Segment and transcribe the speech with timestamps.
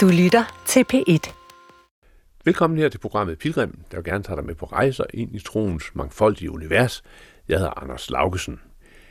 [0.00, 1.32] Du lytter til P1.
[2.44, 5.38] Velkommen her til programmet Pilgrim, der vil gerne tage dig med på rejser ind i
[5.38, 7.02] troens mangfoldige univers.
[7.48, 8.60] Jeg hedder Anders Laugesen.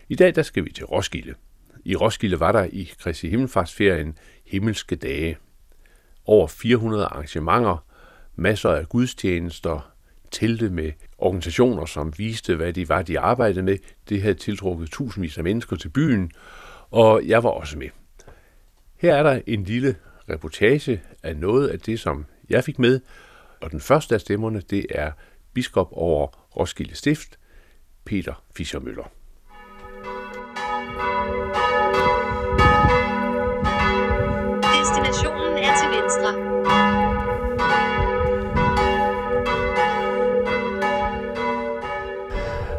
[0.10, 1.34] I dag der skal vi til Roskilde.
[1.86, 5.38] I Roskilde var der i Kristi Himmelfartsferien himmelske dage.
[6.26, 7.86] Over 400 arrangementer,
[8.36, 9.92] masser af gudstjenester,
[10.32, 13.78] telte med organisationer, som viste, hvad de var, de arbejdede med.
[14.10, 16.32] Det havde tiltrukket tusindvis af mennesker til byen,
[16.92, 17.90] og jeg var også med.
[18.98, 19.96] Her er der en lille
[20.30, 23.00] reportage af noget af det, som jeg fik med,
[23.62, 25.12] og den første af stemmerne, det er
[25.54, 26.28] biskop over
[26.58, 27.40] Roskilde Stift,
[28.06, 29.12] Peter Fischermøller.
[34.80, 36.50] Destinationen er til venstre.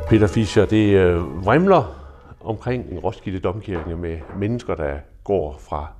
[0.08, 2.06] Peter Fischer, det øh, vrimler
[2.40, 5.92] omkring en Roskilde Domkirke med mennesker, der går fra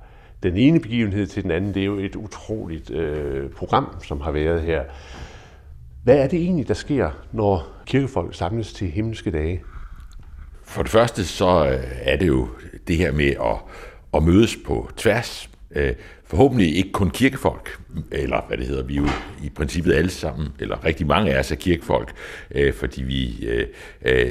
[0.43, 1.73] den ene begivenhed til den anden.
[1.73, 4.83] Det er jo et utroligt øh, program, som har været her.
[6.03, 9.61] Hvad er det egentlig, der sker, når kirkefolk samles til himmelske dage?
[10.63, 12.47] For det første så øh, er det jo
[12.87, 13.57] det her med at,
[14.13, 15.49] at mødes på tværs.
[15.75, 15.93] Øh,
[16.25, 17.79] forhåbentlig ikke kun kirkefolk,
[18.11, 19.07] eller hvad det hedder, vi er jo
[19.43, 22.13] i princippet alle sammen, eller rigtig mange af os er kirkefolk,
[22.51, 23.47] øh, fordi vi,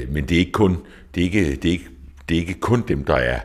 [0.09, 0.77] men det er ikke kun,
[1.15, 1.87] det er ikke, det er ikke,
[2.29, 3.39] det er ikke kun dem, der er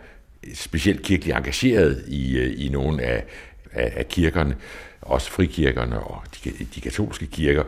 [0.55, 3.25] specielt kirkeligt engageret i, øh, i nogle af,
[3.73, 4.57] af, af kirkerne,
[5.03, 7.63] også frikirkerne og de, de katolske kirker,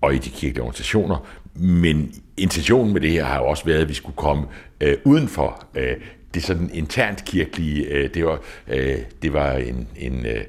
[0.00, 1.26] og i de kirkelige organisationer.
[1.54, 4.46] Men intentionen med det her har jo også været, at vi skulle komme
[4.80, 5.96] øh, uden for øh,
[6.34, 7.86] det sådan internt kirkelige.
[7.86, 10.44] Øh, det var, øh, det var en, en, øh,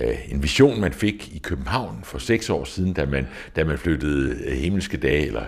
[0.00, 3.78] øh, en vision, man fik i København for seks år siden, da man, da man
[3.78, 5.44] flyttede øh, himmelske dage, eller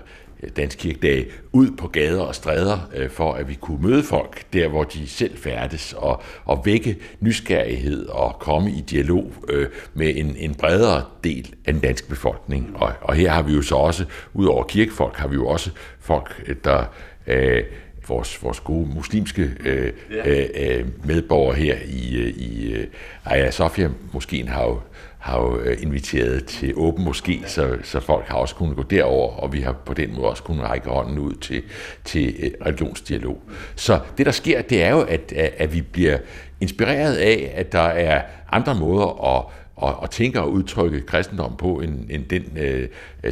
[0.56, 4.68] Dansk Kirkedag ud på gader og stræder, øh, for at vi kunne møde folk der,
[4.68, 10.36] hvor de selv færdes, og, og vække nysgerrighed og komme i dialog øh, med en,
[10.38, 12.72] en bredere del af den danske befolkning.
[12.74, 15.70] Og, og her har vi jo så også, ud over kirkefolk, har vi jo også
[16.00, 16.84] folk, der...
[17.26, 17.62] Øh,
[18.08, 20.78] vores, vores gode muslimske øh, ja.
[20.78, 22.86] øh, medborgere her i, øh, i øh,
[23.24, 24.80] Aya Sofia måske har jo
[25.24, 29.32] har jo øh, inviteret til åben moské, så, så folk har også kunnet gå derover,
[29.36, 31.62] og vi har på den måde også kunnet række hånden ud til,
[32.04, 33.42] til øh, religionsdialog.
[33.76, 36.18] Så det, der sker, det er jo, at, at vi bliver
[36.60, 39.44] inspireret af, at der er andre måder at,
[39.88, 42.88] at, at tænke og udtrykke kristendom på, end, end den, øh,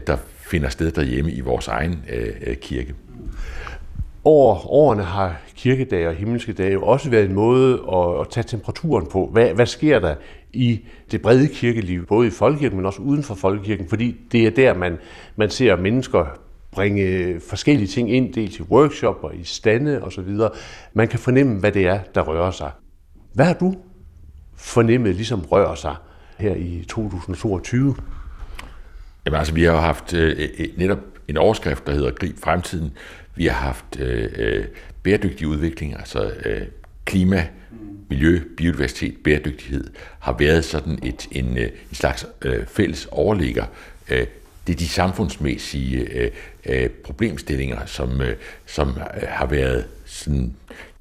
[0.07, 2.95] der finder sted derhjemme i vores egen øh, kirke.
[4.25, 8.45] Over årene har kirkedage og himmelske dage jo også været en måde at, at tage
[8.45, 9.29] temperaturen på.
[9.33, 10.15] Hvad, hvad sker der
[10.53, 10.81] i
[11.11, 14.75] det brede kirkeliv, både i folkekirken, men også uden for folkekirken, fordi det er der,
[14.75, 14.99] man,
[15.37, 16.27] man ser mennesker
[16.73, 20.39] bringe forskellige ting ind, dels i workshop og i stande osv.
[20.93, 22.71] Man kan fornemme, hvad det er, der rører sig.
[23.33, 23.75] Hvad har du
[24.57, 25.97] fornemmet ligesom rører sig
[26.39, 27.95] her i 2022?
[29.27, 30.99] Jamen altså, vi har jo haft øh, øh, øh, netop
[31.29, 32.93] en overskrift, der hedder Grib fremtiden.
[33.37, 34.65] Vi har haft øh, øh,
[35.03, 36.63] bæredygtig udvikling, altså øh,
[37.05, 37.49] klima,
[38.13, 43.65] miljø, biodiversitet, bæredygtighed, har været sådan et, en, øh, en slags øh, fælles overligger.
[44.11, 44.27] Øh,
[44.67, 46.31] det er de samfundsmæssige øh,
[46.67, 48.37] øh, problemstillinger, som, øh,
[48.67, 50.55] som øh, har været sådan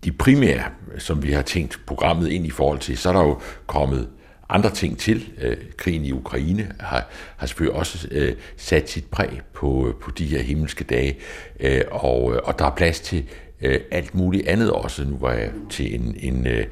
[0.04, 0.64] de primære,
[0.98, 2.98] som vi har tænkt programmet ind i forhold til.
[2.98, 4.08] Så er der jo kommet
[4.50, 5.30] andre ting til.
[5.42, 7.08] Øh, krigen i Ukraine har,
[7.38, 11.18] har selvfølgelig også øh, sat sit præg på, øh, på de her himmelske dage,
[11.60, 13.26] øh, og, og der er plads til
[13.62, 15.06] øh, alt muligt andet også.
[15.06, 16.66] Nu var jeg til en, en, øh,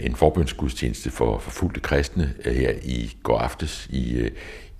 [0.00, 4.30] en forbundsgudstjeneste for forfulgte kristne øh, her i går aftes i, øh,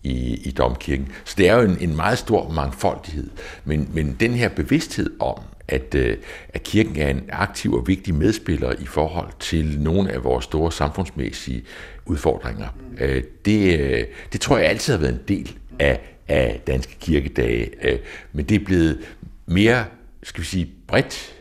[0.02, 1.08] i, i domkirken.
[1.24, 3.30] Så det er jo en, en meget stor mangfoldighed.
[3.64, 6.16] Men, men den her bevidsthed om, at, øh,
[6.48, 10.72] at kirken er en aktiv og vigtig medspiller i forhold til nogle af vores store
[10.72, 11.62] samfundsmæssige
[12.06, 12.68] udfordringer,
[13.00, 17.70] øh, det, øh, det tror jeg altid har været en del af, af danske kirkedage.
[17.82, 17.98] Øh,
[18.32, 18.98] men det er blevet
[19.46, 19.84] mere,
[20.22, 21.40] skal vi sige, bredt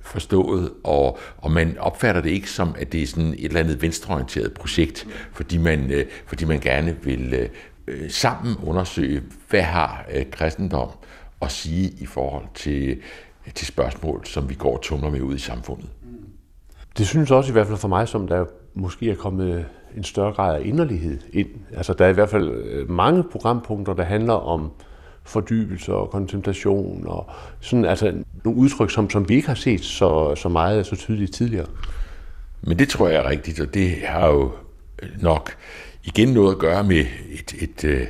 [0.00, 3.82] forstået, og, og man opfatter det ikke som, at det er sådan et eller andet
[3.82, 7.48] venstreorienteret projekt, fordi man, øh, fordi man gerne vil øh,
[7.86, 10.88] øh, sammen undersøge, hvad har øh, kristendom
[11.42, 13.00] at sige i forhold til,
[13.54, 15.90] til spørgsmål, som vi går og tumler med ud i samfundet.
[16.98, 18.44] Det synes også i hvert fald for mig, som der
[18.74, 19.66] måske er kommet
[19.96, 21.48] en større grad af inderlighed ind.
[21.76, 24.72] Altså der er i hvert fald øh, mange programpunkter, der handler om
[25.24, 27.30] fordybelse og kontemplation og
[27.60, 28.14] sådan, altså
[28.44, 31.66] nogle udtryk, som, som vi ikke har set så, så meget så tydeligt tidligere.
[32.62, 34.52] Men det tror jeg er rigtigt, og det har jo
[35.20, 35.56] nok
[36.04, 38.08] igen noget at gøre med et, et, et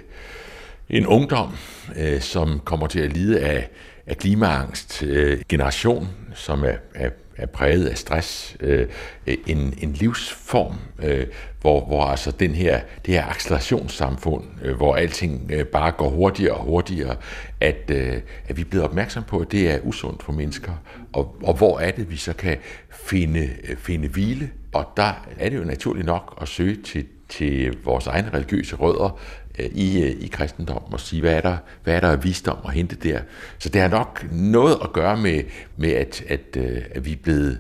[0.93, 1.53] en ungdom,
[1.97, 3.69] øh, som kommer til at lide af,
[4.07, 8.87] af klimaangst, øh, generation, som er, er er præget af stress, øh,
[9.27, 11.27] en, en livsform, øh,
[11.61, 16.55] hvor, hvor altså den her, det her accelerationssamfund, øh, hvor alting øh, bare går hurtigere
[16.55, 17.17] og hurtigere,
[17.61, 20.73] at, øh, at vi bliver opmærksom på, at det er usundt for mennesker,
[21.13, 22.57] og, og hvor er det, vi så kan
[22.91, 27.77] finde, øh, finde hvile, og der er det jo naturligt nok at søge til, til
[27.85, 29.21] vores egne religiøse rødder,
[29.59, 32.59] Øh, i, øh, i kristendommen og sige, hvad er, der, hvad er der af visdom
[32.65, 33.21] at hente der.
[33.59, 35.43] Så det har nok noget at gøre med,
[35.77, 37.59] med at, at, øh, at vi er blevet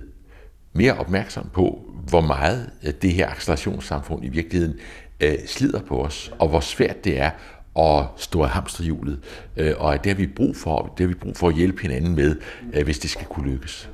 [0.72, 2.70] mere opmærksom på, hvor meget
[3.02, 4.74] det her accelerationssamfund i virkeligheden
[5.20, 7.30] øh, slider på os, og hvor svært det er
[7.78, 9.18] at stå af hamsterhjulet,
[9.56, 11.82] øh, og at det har vi brug for, det har vi brug for at hjælpe
[11.82, 12.36] hinanden med,
[12.72, 13.90] øh, hvis det skal kunne lykkes.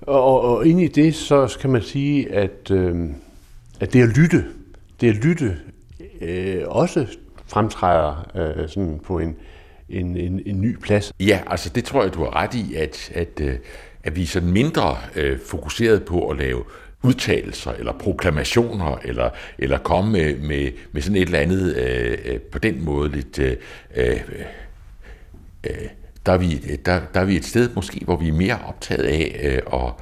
[0.00, 3.10] Og, og ind i det, så kan man sige, at, øh,
[3.80, 4.44] at det at lytte,
[5.00, 5.56] det at lytte
[6.20, 7.06] øh, også
[7.46, 9.36] fremtræder øh, sådan på en,
[9.88, 11.12] en, en, en ny plads.
[11.20, 13.58] Ja, altså det tror jeg, du har ret i, at, at, øh,
[14.04, 16.64] at vi er sådan mindre øh, fokuseret på at lave
[17.02, 22.40] udtalelser eller proklamationer, eller, eller komme med, med, med sådan et eller andet øh, øh
[22.40, 23.38] på den måde lidt...
[23.38, 23.56] Øh,
[23.96, 24.20] øh,
[25.66, 25.88] øh,
[26.26, 29.04] der, er vi, der, der er vi et sted måske, hvor vi er mere optaget
[29.04, 29.92] af øh, at,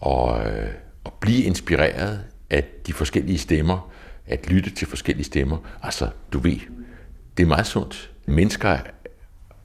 [0.00, 0.68] og, øh,
[1.06, 2.20] at blive inspireret
[2.50, 3.92] af de forskellige stemmer,
[4.30, 5.56] at lytte til forskellige stemmer.
[5.82, 6.58] Altså, du ved,
[7.36, 8.10] det er meget sundt.
[8.26, 8.78] Mennesker,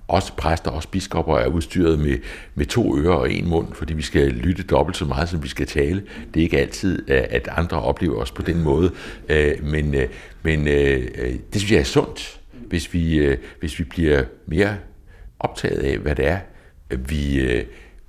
[0.08, 2.18] også præster, også biskopper, er udstyret med,
[2.56, 5.48] med to ører og en mund, fordi vi skal lytte dobbelt så meget, som vi
[5.48, 6.04] skal tale.
[6.34, 8.92] Det er ikke altid, at andre oplever os på den måde,
[9.30, 10.10] øh, men, øh,
[10.44, 11.12] men øh,
[11.54, 14.78] det synes jeg er sundt, hvis vi, hvis vi bliver mere
[15.40, 16.40] optaget af, hvad det er,
[16.90, 17.64] vi,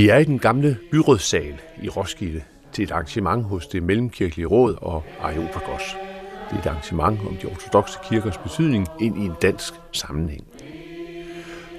[0.08, 2.42] er i den gamle byrådssal i Roskilde
[2.72, 5.96] til et arrangement hos det Mellemkirkelige Råd og Areopagos.
[6.50, 10.44] Det er et arrangement om de ortodoxe kirkers betydning ind i en dansk sammenhæng.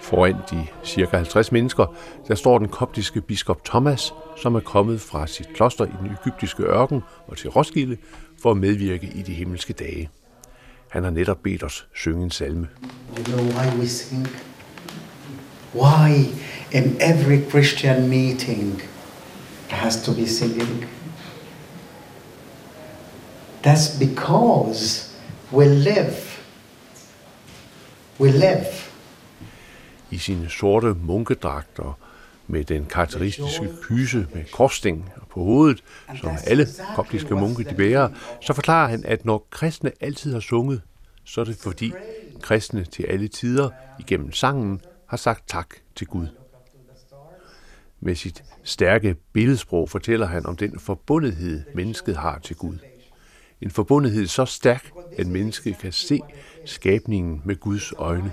[0.05, 1.95] Foran de cirka 50 mennesker,
[2.27, 6.63] der står den koptiske biskop Thomas, som er kommet fra sit kloster i den egyptiske
[6.63, 7.97] ørken og til Roskilde
[8.41, 10.09] for at medvirke i de himmelske dage.
[10.87, 12.67] Han har netop bedt os synge en salme.
[13.17, 14.27] You know why we sing?
[15.73, 16.09] Why
[16.71, 18.81] in every Christian meeting
[19.69, 20.85] there has to be singing?
[23.63, 25.11] That's because
[25.51, 26.15] we live.
[28.19, 28.85] We live
[30.15, 31.99] i sine sorte munkedragter
[32.47, 35.83] med den karakteristiske kyse med korsting på hovedet,
[36.21, 38.09] som alle koptiske munke de bærer,
[38.41, 40.81] så forklarer han, at når kristne altid har sunget,
[41.23, 41.91] så er det fordi
[42.41, 43.69] kristne til alle tider
[43.99, 46.27] igennem sangen har sagt tak til Gud.
[47.99, 52.77] Med sit stærke billedsprog fortæller han om den forbundethed, mennesket har til Gud.
[53.61, 56.19] En forbundethed så stærk, at mennesket kan se
[56.65, 58.31] skabningen med Guds øjne.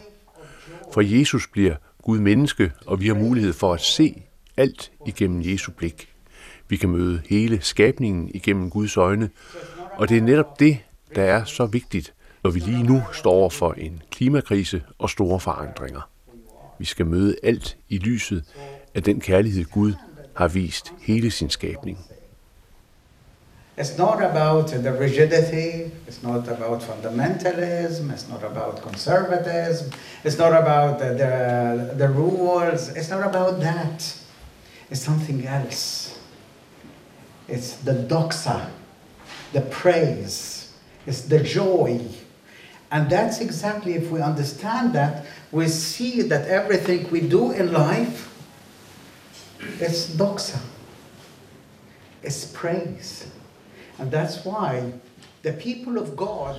[0.92, 4.22] For Jesus bliver Gud menneske, og vi har mulighed for at se
[4.56, 6.08] alt igennem Jesu blik.
[6.68, 9.30] Vi kan møde hele skabningen igennem Guds øjne,
[9.92, 10.78] og det er netop det,
[11.14, 15.40] der er så vigtigt, når vi lige nu står over for en klimakrise og store
[15.40, 16.10] forandringer.
[16.78, 18.44] Vi skal møde alt i lyset
[18.94, 19.92] af den kærlighed Gud
[20.36, 21.98] har vist hele sin skabning.
[23.82, 29.90] It's not about the rigidity, it's not about fundamentalism, it's not about conservatism,
[30.22, 34.16] it's not about the, the, the rules, it's not about that.
[34.88, 36.16] It's something else.
[37.48, 38.70] It's the doxa,
[39.52, 40.72] the praise,
[41.04, 42.06] it's the joy.
[42.92, 48.30] And that's exactly, if we understand that, we see that everything we do in life
[49.80, 50.60] is doxa,
[52.22, 53.26] it's praise.
[54.02, 54.92] And that's why
[55.42, 56.56] the people of God.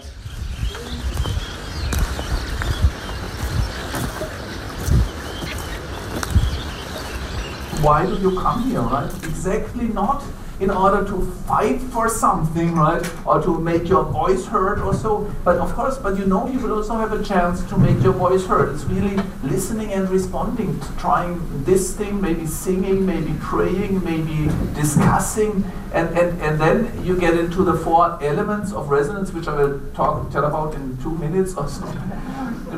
[7.84, 9.14] Why do you come here, right?
[9.26, 10.24] Exactly not
[10.60, 15.32] in order to fight for something, right, or to make your voice heard or so.
[15.44, 18.14] But of course, but you know, you will also have a chance to make your
[18.14, 18.74] voice heard.
[18.74, 25.64] It's really listening and responding, to trying this thing, maybe singing, maybe praying, maybe discussing,
[25.94, 29.80] and, and, and then you get into the four elements of resonance, which I will
[29.94, 31.86] talk tell about in two minutes or so.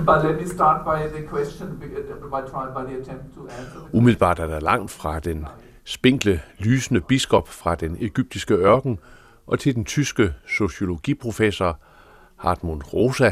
[0.05, 1.77] But let me start by the question,
[2.29, 3.79] by, by the attempt to answer.
[3.93, 5.47] Umiddelbart er der langt fra den
[5.85, 8.99] spinkle, lysende biskop fra den egyptiske ørken
[9.47, 11.79] og til den tyske sociologiprofessor
[12.35, 13.31] Hartmut Rosa,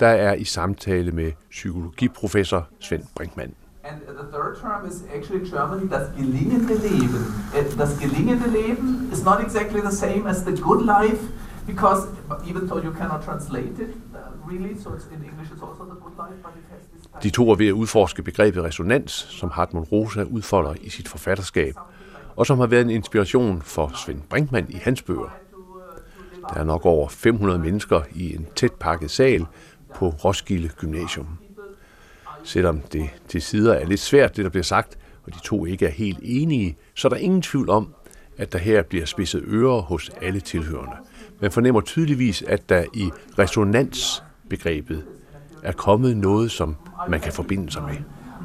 [0.00, 3.54] der er i samtale med psykologiprofessor Svend Brinkmann.
[3.84, 7.22] And the third term is actually Germany das gelingende Leben.
[7.54, 11.22] Äh, das gelingende Leben is not exactly the same as the good life
[11.66, 12.08] because
[12.50, 16.00] even though you cannot translate it uh, really, so it's in English it's also the
[16.04, 19.92] good life, but it has de to er ved at udforske begrebet resonans, som Hartmut
[19.92, 21.74] Rosa udfolder i sit forfatterskab,
[22.36, 25.36] og som har været en inspiration for Svend Brinkmann i hans bøger.
[26.54, 29.46] Der er nok over 500 mennesker i en tæt pakket sal
[29.94, 31.38] på Roskilde Gymnasium.
[32.44, 35.86] Selvom det til sider er lidt svært, det der bliver sagt, og de to ikke
[35.86, 37.94] er helt enige, så er der ingen tvivl om,
[38.36, 40.96] at der her bliver spidset ører hos alle tilhørende.
[41.40, 45.04] Man fornemmer tydeligvis, at der i resonansbegrebet
[45.62, 46.76] er kommet noget, som
[47.08, 47.96] man kan forbinde sig med.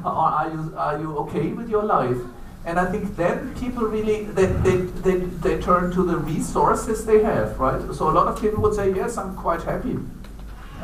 [0.04, 2.20] or are you are you okay with your life?
[2.64, 7.22] And I think then people really they, they, they, they turn to the resources they
[7.24, 7.94] have, right?
[7.94, 9.98] So a lot of people would say, yes, I'm quite happy.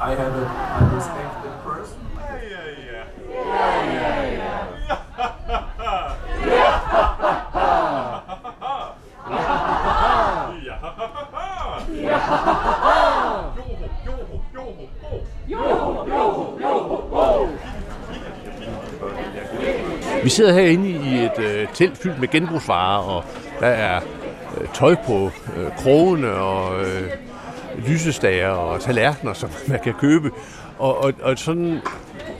[0.00, 1.98] I have a, I respect the person.
[20.28, 23.24] Vi sidder herinde i et øh, telt fyldt med genbrugsvarer, og
[23.60, 24.00] der er
[24.60, 27.10] øh, tøj på øh, krogene og øh,
[27.86, 30.30] lysestager og tallerkener, som man kan købe.
[30.78, 31.80] Og, og, og sådan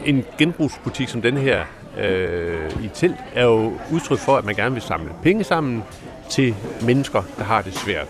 [0.05, 1.65] en genbrugsbutik som den her
[1.99, 5.85] øh, i telt er jo udtryk for, at man gerne vil samle penge sammen
[6.31, 8.07] til mennesker, der har det svært.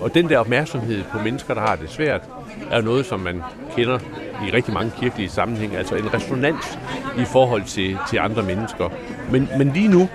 [0.00, 2.22] Og den der opmærksomhed på mennesker, der har det svært,
[2.70, 3.42] er noget, som man
[3.76, 3.98] kender
[4.46, 6.78] i rigtig mange kirkelige sammenhænge, altså en resonans
[7.18, 8.88] i forhold til, til andre mennesker.
[9.30, 10.08] Men, men lige nu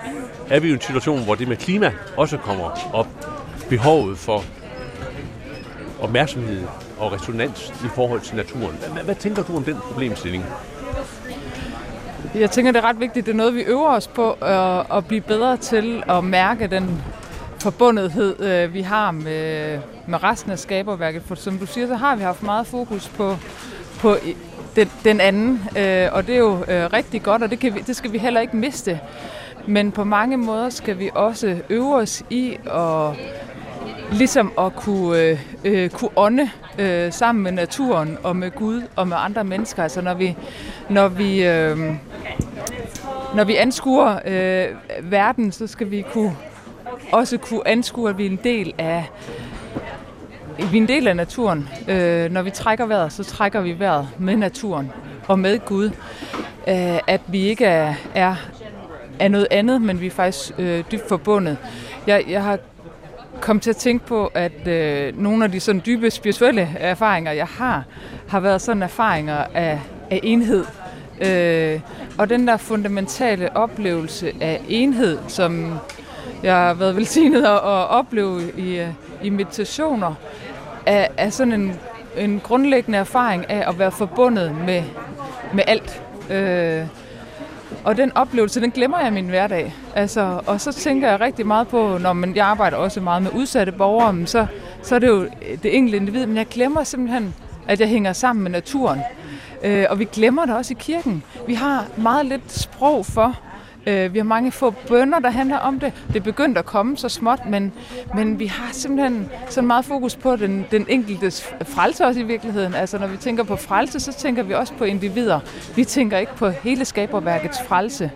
[0.50, 3.08] er vi jo i en situation, hvor det med klima også kommer op.
[3.70, 4.44] Behovet for
[6.02, 6.64] opmærksomhed
[7.00, 8.78] og resonans i forhold til naturen.
[8.94, 10.46] Hvad, hvad tænker du om den problemstilling?
[12.36, 13.26] Jeg tænker, det er ret vigtigt.
[13.26, 17.04] Det er noget, vi øver os på at, at blive bedre til at mærke den
[17.64, 21.22] forbundethed, øh, vi har med, med resten af skaberværket.
[21.26, 23.38] For som du siger, så har vi haft meget fokus på,
[24.00, 24.16] på
[24.76, 27.80] den, den anden, øh, og det er jo øh, rigtig godt, og det, kan vi,
[27.80, 29.00] det skal vi heller ikke miste.
[29.68, 33.16] Men på mange måder skal vi også øve os i at
[34.12, 39.08] ligesom at kunne, øh, øh, kunne ånde øh, sammen med naturen og med Gud og
[39.08, 39.84] med andre mennesker.
[39.84, 40.36] Altså når vi,
[40.90, 41.78] når vi, øh,
[43.36, 44.68] når vi anskuer øh,
[45.12, 46.36] verden, så skal vi kunne,
[47.12, 49.10] også kunne anskue, at vi er en del af,
[50.58, 51.70] vi er en del af naturen.
[51.88, 54.92] Øh, når vi trækker vejret, så trækker vi vejret med naturen
[55.28, 55.90] og med Gud.
[56.68, 58.36] Øh, at vi ikke er, er,
[59.20, 61.58] er noget andet, men vi er faktisk øh, dybt forbundet.
[62.08, 62.58] Jeg, jeg har
[63.42, 67.48] kom til at tænke på, at øh, nogle af de sådan dybe spirituelle erfaringer, jeg
[67.48, 67.84] har,
[68.28, 69.80] har været sådan erfaringer af,
[70.12, 70.66] af enhed.
[71.22, 71.80] Øh,
[72.18, 75.80] og den der fundamentale oplevelse af enhed, som
[76.44, 78.88] jeg har været velsignet at, at opleve i, øh,
[79.24, 80.14] i meditationer,
[80.86, 81.80] er, er sådan en,
[82.18, 84.84] en grundlæggende erfaring af at være forbundet med,
[85.54, 86.02] med alt.
[86.30, 86.88] Øh,
[87.84, 89.76] og den oplevelse, den glemmer jeg i min hverdag.
[89.96, 93.32] Altså, og så tænker jeg rigtig meget på, når man, jeg arbejder også meget med
[93.34, 94.46] udsatte borgere, men så,
[94.82, 95.28] så er det jo
[95.64, 97.36] det enkelte individ, men jeg glemmer simpelthen,
[97.68, 99.00] at jeg hænger sammen med naturen.
[99.64, 101.24] Øh, og vi glemmer det også i kirken.
[101.48, 103.40] Vi har meget lidt sprog for,
[103.88, 105.94] øh, vi har mange få bønder, der handler om det.
[106.08, 107.74] Det er begyndt at komme så småt, men,
[108.16, 112.74] men vi har simpelthen så meget fokus på den, den enkeltes frelse også i virkeligheden.
[112.74, 115.40] Altså når vi tænker på frelse, så tænker vi også på individer.
[115.76, 118.12] Vi tænker ikke på hele skaberværkets frelse.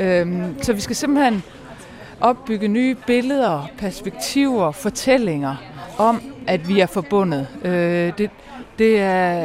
[0.00, 1.42] Øhm, så vi skal simpelthen
[2.20, 5.56] opbygge nye billeder, perspektiver, fortællinger
[5.98, 7.46] om, at vi er forbundet.
[7.64, 8.30] Øh, det,
[8.78, 9.44] det er,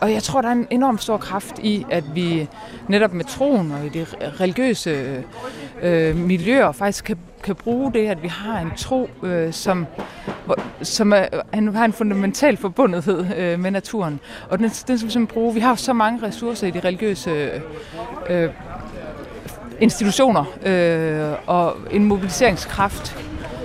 [0.00, 2.48] og jeg tror, der er en enorm stor kraft i, at vi
[2.88, 4.06] netop med troen og i de
[4.40, 5.22] religiøse
[5.82, 9.86] øh, miljøer faktisk kan, kan bruge det, at vi har en tro, øh, som,
[10.44, 14.20] hvor- som er, han har en fundamental forbundethed øh, med naturen.
[14.50, 15.54] Og den, den skal vi simpelthen bruge.
[15.54, 17.50] Vi har så mange ressourcer i de religiøse
[18.30, 18.50] øh,
[19.80, 23.16] institutioner øh, og en mobiliseringskraft,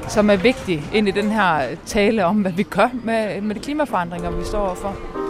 [0.08, 3.60] som er vigtig ind i den her tale om, hvad vi gør med, med de
[3.60, 5.21] klimaforandringer, vi står overfor.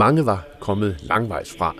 [0.00, 1.74] Mange var kommet langvejs fra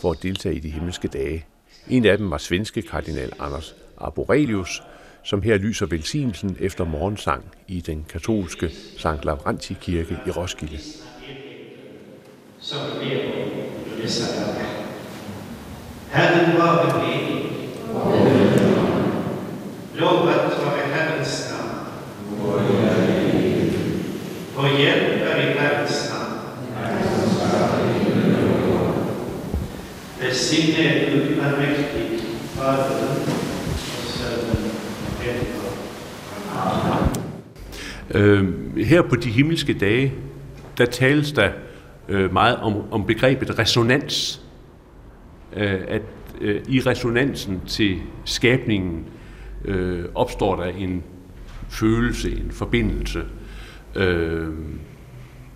[0.00, 1.46] for at deltage i de himmelske dage.
[1.88, 4.82] En af dem var svenske kardinal Anders Arborelius,
[5.22, 10.78] som her lyser velsignelsen efter morgensang i den katolske Sankt Lavrenti kirke i Roskilde.
[12.60, 13.22] Som lever
[13.98, 14.24] i disse.
[16.10, 17.44] Herren var ved evig.
[19.94, 21.70] Lovet være Herrens navn.
[24.56, 26.24] Og hjælp er i Herrens navn.
[30.34, 32.20] Velsigne Gud almægtig,
[32.54, 33.26] Faderen og
[34.06, 34.70] Sønnen
[38.14, 40.12] Øh, her på de himmelske dage,
[40.78, 41.50] der tales der
[42.08, 44.42] øh, meget om, om begrebet resonans.
[45.56, 46.02] Øh, at
[46.40, 49.04] øh, i resonansen til skabningen
[49.64, 51.02] øh, opstår der en
[51.68, 53.22] følelse, en forbindelse,
[53.94, 54.48] øh,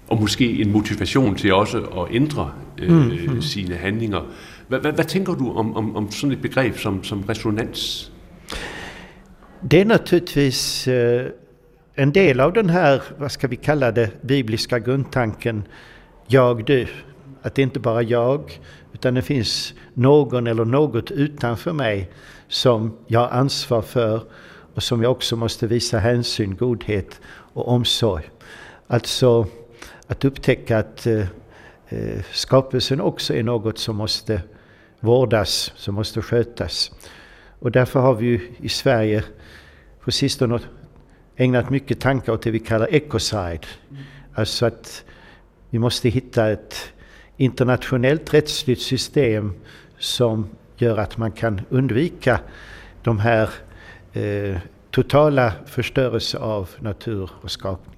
[0.09, 3.43] og måske en motivation til også at ændre øh, mm.
[3.43, 4.21] sine handlinger.
[4.69, 8.13] Hvad, hvad, hvad tænker du om, om, om sådan et begreb som, som resonans?
[9.71, 11.31] Det är naturligtvis eh, øh,
[11.99, 15.63] en del av den här, vad ska vi kalla det, bibliska grundtanken
[16.27, 16.87] jag, du.
[17.43, 18.61] Att det inte bara jag,
[18.95, 22.11] utan det finns någon eller något utanför mig
[22.49, 24.21] som jag har ansvar för
[24.75, 27.21] och som jag också måste visa hänsyn, godhet
[27.55, 28.31] och omsorg.
[28.87, 29.47] Alltså
[30.07, 31.27] att upptäcka att eh,
[31.89, 34.43] eh skapelsen också är något som måste
[35.01, 36.91] vårdas, som måste skötas.
[37.59, 39.25] Och därför har vi ju i Sverige
[40.01, 40.61] på sistone
[41.37, 43.67] ägnat mycket tankar åt det vi kallar ecocide.
[44.35, 45.05] Alltså att
[45.71, 46.93] vi måste hitta ett
[47.37, 49.53] internationellt rättsligt system
[49.99, 50.47] som
[50.77, 52.41] gör att man kan undvika
[53.03, 53.49] de här
[54.13, 54.57] eh,
[54.91, 57.95] totala förstörelse av natur och skapning.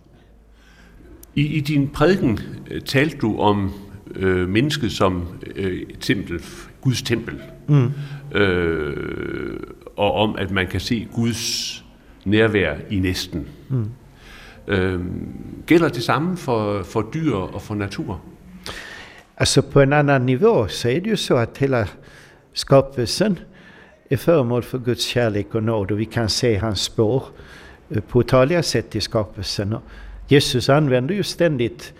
[1.34, 3.72] I, I din prædiken talade talte du om
[4.16, 6.40] øh, mennesket som eh, øh, tempel,
[6.80, 7.92] Guds tempel, mm.
[8.34, 9.60] øh,
[9.96, 11.84] og om at man kan se Guds
[12.24, 13.48] nærvær i næsten.
[13.68, 13.90] Mm.
[14.68, 15.32] Øhm,
[15.66, 18.20] gælder det samme for, for dyr og for natur?
[19.36, 21.86] Alltså på en annan nivå så är det ju så att hela
[22.52, 23.38] skapelsen
[24.10, 27.24] är föremål för Guds kärlek och nåd och vi kan se hans spår
[27.90, 29.76] eh, på otaliga sätt i skapelsen.
[30.28, 31.92] Jesus använder ju ständigt,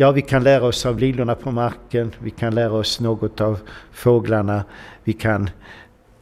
[0.00, 3.58] ja vi kan lära oss av lilorna på marken, vi kan lära oss något av
[3.92, 4.64] fåglarna,
[5.04, 5.50] vi kan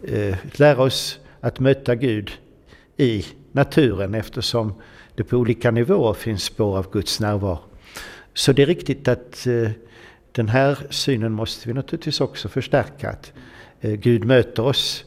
[0.05, 2.31] eh, lära oss att möta Gud
[2.97, 4.75] i naturen eftersom
[5.14, 7.59] det på olika nivåer finns spår av Guds närvaro.
[8.35, 9.71] Så det är riktigt att eh,
[10.33, 13.11] den här synen måste vi naturligtvis också förstärka.
[13.11, 13.33] Att
[13.81, 15.05] eh, Gud möter oss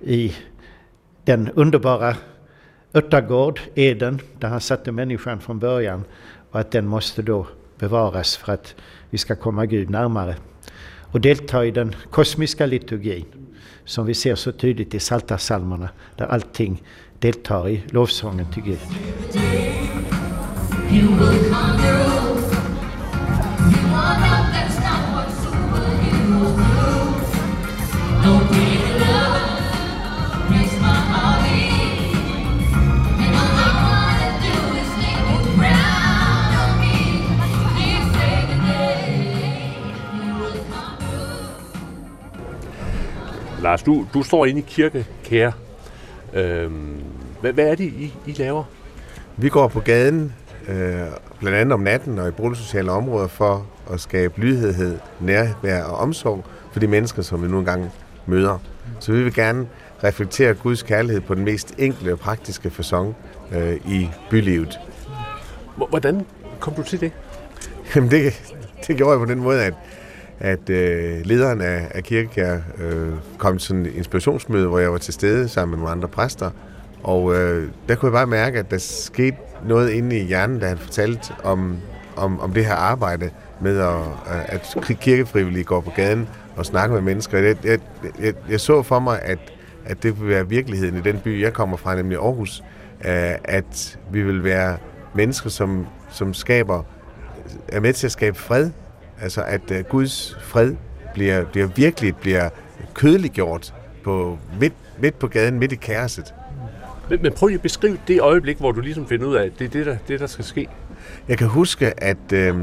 [0.00, 0.34] i
[1.24, 2.16] den underbara
[2.94, 6.04] örtagård, Eden, där han satte människan från början
[6.50, 7.46] och att den måste då
[7.84, 8.74] bevaras för att
[9.10, 10.36] vi ska komma Gud närmare.
[11.12, 13.24] Och delta i den kosmiska liturgin
[13.84, 16.82] som vi ser så tydligt i Saltarsalmerna där allting
[17.18, 18.78] deltar i lovsången till Gud.
[43.64, 45.52] Lars, du, du står inde i kirkekære.
[46.34, 47.02] Øhm,
[47.40, 48.64] hvad, hvad er det, I, I laver?
[49.36, 50.32] Vi går på gaden,
[50.68, 51.00] øh,
[51.40, 56.44] blandt andet om natten og i boligsociale områder, for at skabe lydhed, nærvær og omsorg
[56.72, 57.90] for de mennesker, som vi nu engang
[58.26, 58.58] møder.
[59.00, 59.66] Så vi vil gerne
[60.04, 63.12] reflektere Guds kærlighed på den mest enkle og praktiske façon
[63.56, 64.80] øh, i bylivet.
[65.88, 66.26] Hvordan
[66.60, 67.12] kom du til det?
[67.94, 68.54] Jamen det,
[68.86, 69.74] det gjorde jeg på den måde, at,
[70.44, 74.98] at øh, lederen af, af kirkekær øh, kom til sådan en inspirationsmøde, hvor jeg var
[74.98, 76.50] til stede sammen med nogle andre præster,
[77.02, 80.66] og øh, der kunne jeg bare mærke, at der skete noget inde i hjernen, da
[80.66, 81.76] han fortalte om,
[82.16, 83.30] om, om det her arbejde
[83.60, 87.38] med, at, at kirkefrivillige går på gaden og snakker med mennesker.
[87.38, 87.78] Jeg, jeg,
[88.20, 89.38] jeg, jeg så for mig, at,
[89.84, 92.62] at det vil være virkeligheden i den by, jeg kommer fra, nemlig Aarhus,
[93.04, 94.76] øh, at vi vil være
[95.14, 96.82] mennesker, som, som skaber,
[97.68, 98.70] er med til at skabe fred.
[99.24, 100.74] Altså at uh, Guds fred
[101.14, 102.48] bliver, bliver virkelig bliver
[102.94, 106.34] kødeliggjort på, midt, midt på gaden, midt i kaoset.
[107.10, 109.52] Men, men prøv lige at beskrive det øjeblik, hvor du ligesom finder ud af, at
[109.58, 110.68] det er det, der, det, der skal ske.
[111.28, 112.56] Jeg kan huske, at øh,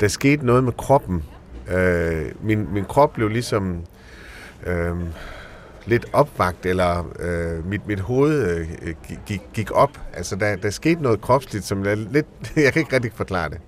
[0.00, 1.24] der skete noget med kroppen.
[1.70, 3.84] Øh, min, min krop blev ligesom
[4.66, 4.96] øh,
[5.86, 8.94] lidt opvagt, eller øh, mit, mit hoved øh,
[9.26, 10.00] gik, gik op.
[10.12, 13.58] Altså, der, der skete noget kropsligt, som jeg, lidt, jeg kan ikke rigtig forklare det.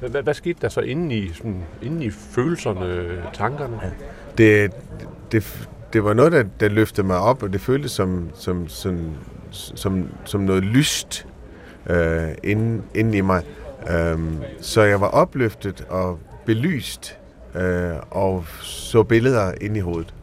[0.00, 3.80] Hvad, hvad skete der så inde i, sådan, inde i følelserne, tankerne?
[3.82, 3.90] Ja.
[4.38, 4.72] Det,
[5.32, 9.10] det, det var noget, der, der løftede mig op, og det føltes som, som, som,
[9.50, 11.26] som, som noget lyst
[11.90, 13.42] øh, inde, inde i mig.
[14.14, 17.18] Um, så jeg var opløftet og belyst,
[17.54, 20.14] øh, og så billeder ind i hovedet.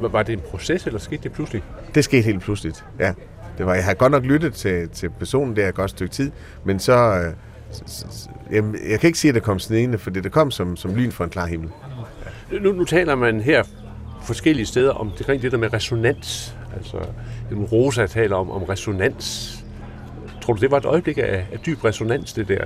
[0.00, 1.62] Var det en proces, eller skete det pludselig?
[1.94, 3.14] Det skete helt pludseligt, ja.
[3.58, 6.30] Det var, jeg har godt nok lyttet til, til personen der et godt stykke tid,
[6.64, 6.92] men så...
[6.94, 7.32] Øh,
[8.50, 11.10] jamen, jeg kan ikke sige, at det kom snigende, for det kom som, som lyn
[11.10, 11.70] fra en klar himmel.
[12.60, 13.62] Nu, nu taler man her
[14.22, 16.56] forskellige steder om det, det der med resonans.
[16.76, 16.96] Altså,
[17.72, 19.58] Rosa taler om, om resonans.
[20.40, 22.64] Tror du, det var et øjeblik af, af dyb resonans, det der?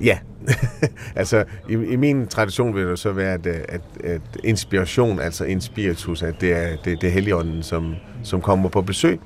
[0.00, 0.18] Ja.
[1.16, 6.22] altså, i, i min tradition vil det så være, at, at, at inspiration, altså inspiratus,
[6.22, 9.20] at det er, det, det er Helligånden, som, som kommer på besøg.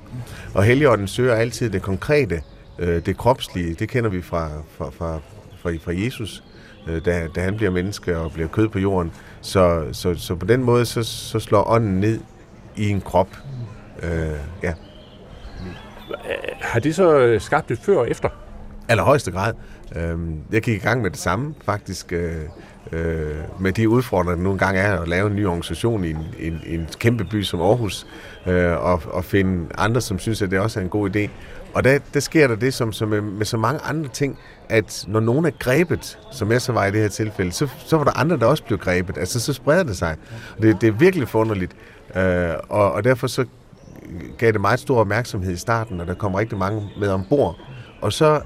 [0.53, 2.41] Og Helligånden søger altid det konkrete,
[2.81, 3.73] øh, det kropslige.
[3.73, 5.19] Det kender vi fra, fra, fra,
[5.57, 6.43] fra, fra Jesus,
[6.87, 9.11] øh, da, da han bliver menneske og bliver kød på jorden.
[9.41, 12.19] Så, så, så på den måde, så, så slår ånden ned
[12.75, 13.37] i en krop.
[14.03, 14.11] Øh,
[14.63, 14.73] ja.
[16.61, 18.29] Har det så øh, skabt et før og efter?
[18.87, 19.53] Allerhøjeste grad.
[19.95, 22.35] Øhm, jeg gik i gang med det samme, faktisk, øh,
[22.91, 26.25] øh, med de udfordringer, der nogle gange er at lave en ny organisation i en,
[26.39, 28.07] en, en kæmpe by som Aarhus,
[28.47, 31.29] øh, og, og finde andre, som synes, at det også er en god idé.
[31.73, 34.39] Og der, der sker der det, som, som med, med så mange andre ting,
[34.69, 37.97] at når nogen er grebet, som jeg så var i det her tilfælde, så, så
[37.97, 39.17] var der andre, der også blev grebet.
[39.17, 40.15] Altså, så spreder det sig.
[40.57, 41.71] Og det, det er virkelig forunderligt.
[42.15, 43.45] Øh, og, og derfor så
[44.37, 47.59] gav det meget stor opmærksomhed i starten, og der kom rigtig mange med ombord.
[48.01, 48.41] Og så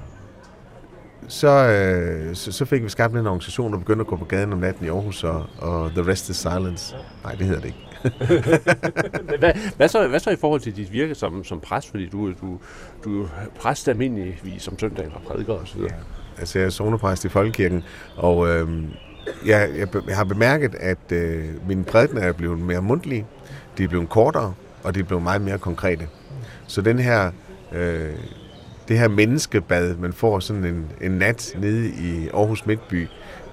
[1.28, 4.52] så, øh, så, så fik vi skabt en organisation, der begyndte at gå på gaden
[4.52, 6.96] om natten i Aarhus, og, og The Rest is Silence.
[7.24, 7.78] Nej, det hedder det ikke.
[9.38, 11.90] hvad, hvad, så, hvad så i forhold til dit virke som, som præst?
[11.90, 12.58] Fordi du, du,
[13.04, 15.80] du er præst almindeligvis som søndag og prædiker osv.
[15.80, 15.86] Ja.
[16.38, 17.84] Altså, jeg er zonepræst i Folkekirken,
[18.16, 18.68] og øh,
[19.46, 23.26] jeg, jeg, jeg har bemærket, at øh, mine prædikener er blevet mere mundtlige,
[23.78, 26.08] de er blevet kortere, og de er blevet meget mere konkrete.
[26.66, 27.30] Så den her...
[27.72, 28.14] Øh,
[28.88, 33.08] det her menneskebad, man får sådan en, en nat nede i Aarhus Midtby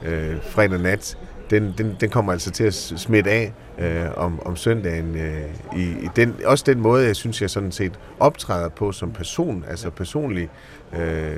[0.05, 1.17] øh, fredag nat,
[1.49, 5.15] den, den, den kommer altså til at smitte af øh, om, om søndagen.
[5.15, 5.43] Øh,
[5.77, 9.65] i, i den, også den måde, jeg synes, jeg sådan set optræder på som person,
[9.67, 10.49] altså personlig
[10.93, 11.35] øh,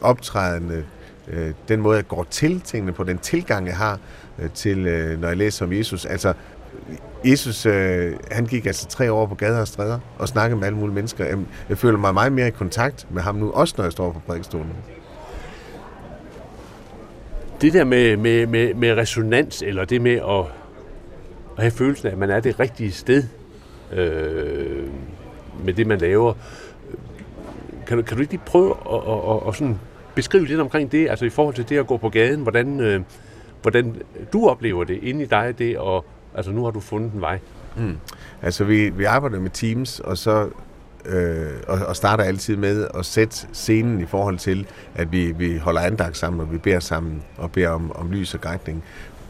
[0.00, 0.84] optrædende,
[1.28, 3.98] øh, den måde, jeg går til tingene på, den tilgang, jeg har
[4.38, 6.04] øh, til, øh, når jeg læser om Jesus.
[6.04, 6.32] Altså,
[7.24, 10.78] Jesus, øh, han gik altså tre år på gader og stræder og snakkede med alle
[10.78, 11.24] mulige mennesker.
[11.24, 14.12] Jeg, jeg føler mig meget mere i kontakt med ham nu, også når jeg står
[14.12, 14.72] på prædikestolen.
[17.60, 20.44] Det der med, med, med, med resonans, eller det med at,
[21.56, 23.24] at have følelsen af, at man er det rigtige sted
[23.92, 24.88] øh,
[25.64, 26.34] med det, man laver.
[27.86, 29.78] Kan du, kan du ikke lige prøve at, at, at, at sådan
[30.14, 33.00] beskrive lidt omkring det, altså i forhold til det at gå på gaden, hvordan, øh,
[33.62, 33.96] hvordan
[34.32, 36.02] du oplever det inde i dig, det at
[36.34, 37.38] Altså nu har du fundet en vej.
[37.76, 37.96] Mm.
[38.42, 40.48] Altså vi, vi arbejder med teams, og så
[41.04, 45.56] øh, og, og starter altid med at sætte scenen i forhold til, at vi, vi
[45.56, 48.84] holder andagt sammen, og vi beder sammen og beder om, om lys og grækning.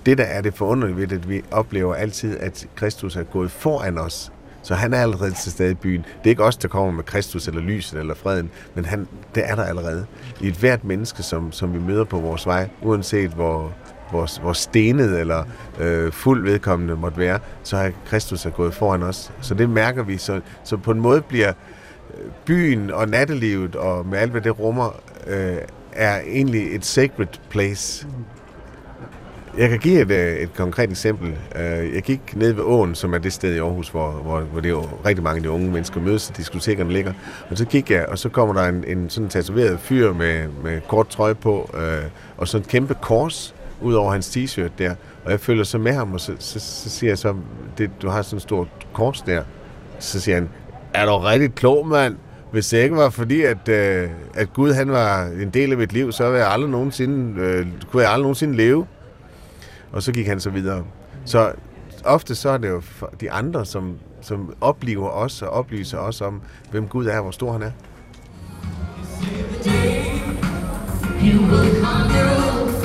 [0.06, 3.98] Det, der er det forunderlige ved at vi oplever altid, at Kristus er gået foran
[3.98, 4.32] os.
[4.62, 6.00] Så han er allerede til stede i byen.
[6.00, 9.42] Det er ikke os, der kommer med Kristus eller lyset eller freden, men han, det
[9.50, 10.06] er der allerede.
[10.40, 13.72] I et hvert menneske, som, som vi møder på vores vej, uanset hvor,
[14.10, 15.44] hvor, hvor stenet eller
[15.80, 19.32] øh, fuld vedkommende måtte være, så har Kristus er gået foran os.
[19.40, 20.18] Så det mærker vi.
[20.18, 21.52] Så, så på en måde bliver
[22.14, 25.56] øh, byen og nattelivet og med alt, hvad det rummer, øh,
[25.92, 28.06] er egentlig et sacred place.
[29.58, 31.28] Jeg kan give et, øh, et konkret eksempel.
[31.56, 34.60] Øh, jeg gik ned ved åen, som er det sted i Aarhus, hvor, hvor, hvor
[34.60, 37.12] det er jo rigtig mange af de unge mennesker mødes, og diskotekerne ligger.
[37.50, 40.80] Og så gik jeg, og så kommer der en, en sådan tatoveret fyr med, med
[40.88, 42.04] kort trøje på, øh,
[42.36, 44.94] og så et kæmpe kors, ud over hans t-shirt der.
[45.24, 47.34] Og jeg følger så med ham, og så, så, så siger jeg så,
[47.78, 49.42] det, du har sådan en stor kors der.
[49.98, 50.48] Så siger han,
[50.94, 52.16] er du rigtig klog, mand?
[52.52, 55.92] Hvis det ikke var fordi, at, øh, at Gud han var en del af mit
[55.92, 58.86] liv, så ville jeg aldrig nogensinde, øh, kunne jeg aldrig nogensinde leve.
[59.92, 60.84] Og så gik han så videre.
[61.24, 61.52] Så
[62.04, 62.82] ofte så er det jo
[63.20, 67.30] de andre, som, som oplever os og oplyser os om, hvem Gud er og hvor
[67.30, 67.70] stor han er.
[71.22, 72.77] You will conquer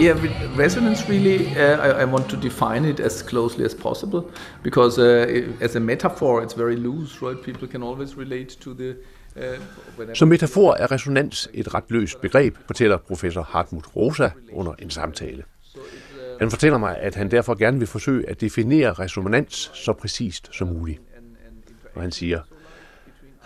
[0.00, 0.16] Yeah,
[0.56, 4.30] resonance really, uh, I, I, want to define it as closely as possible
[4.62, 7.36] because uh, as a metaphor, it's very loose, right?
[7.42, 8.96] People can always relate to the.
[9.36, 14.90] Uh, Som metafor er resonans et ret løst begreb, fortæller professor Hartmut Rosa under en
[14.90, 15.42] samtale.
[16.40, 20.68] Han fortæller mig, at han derfor gerne vil forsøge at definere resonans så præcist som
[20.68, 21.00] muligt.
[21.94, 22.40] Og han siger,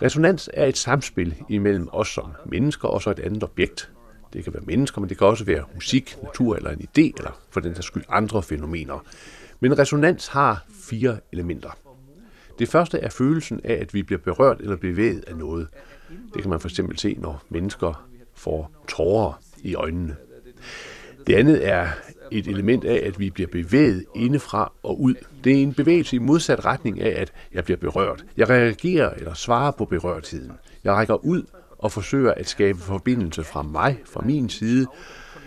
[0.01, 3.91] resonans er et samspil imellem os som mennesker og så et andet objekt,
[4.33, 7.39] det kan være mennesker, men det kan også være musik, natur eller en idé, eller
[7.49, 9.05] for den sags skyld andre fænomener.
[9.59, 11.77] Men resonans har fire elementer.
[12.59, 15.67] Det første er følelsen af, at vi bliver berørt eller bevæget af noget.
[16.33, 20.15] Det kan man for eksempel se, når mennesker får tårer i øjnene.
[21.27, 21.87] Det andet er
[22.31, 25.15] et element af, at vi bliver bevæget indefra og ud.
[25.43, 28.25] Det er en bevægelse i modsat retning af, at jeg bliver berørt.
[28.37, 30.51] Jeg reagerer eller svarer på berørtheden.
[30.83, 31.43] Jeg rækker ud
[31.77, 34.87] og forsøger at skabe forbindelse fra mig, fra min side.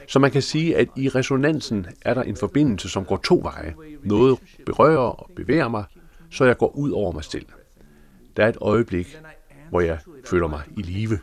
[0.09, 3.75] Så man kan sige, at i resonansen er der en forbindelse, som går to veje.
[4.03, 5.85] Noget berører og bevæger mig,
[6.31, 7.47] så jeg går ud over mig selv.
[8.37, 9.19] Der er et øjeblik,
[9.71, 11.19] hvor jeg føler mig i live.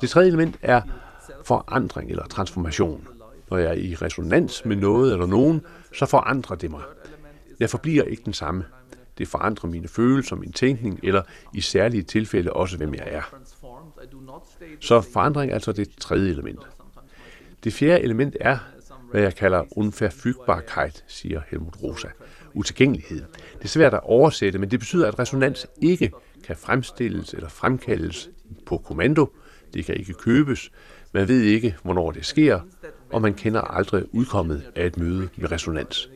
[0.00, 0.82] Det tredje element er
[1.44, 3.08] forandring eller transformation.
[3.50, 5.60] Når jeg er i resonans med noget eller nogen,
[5.94, 6.82] så forandrer det mig.
[7.60, 8.64] Jeg forbliver ikke den samme.
[9.18, 11.22] Det forandrer mine følelser, min tænkning, eller
[11.54, 13.34] i særlige tilfælde også, hvem jeg er.
[14.80, 16.60] Så forandring er altså det tredje element.
[17.64, 18.58] Det fjerde element er,
[19.10, 22.08] hvad jeg kalder unverfügbarkeit, siger Helmut Rosa.
[22.54, 23.22] Utilgængelighed.
[23.58, 26.12] Det er svært at oversætte, men det betyder, at resonans ikke
[26.44, 28.30] kan fremstilles eller fremkaldes
[28.66, 29.32] på kommando.
[29.74, 30.70] Det kan ikke købes.
[31.12, 32.60] Man ved ikke, hvornår det sker,
[33.12, 36.10] og man kender aldrig udkommet af et møde med resonans.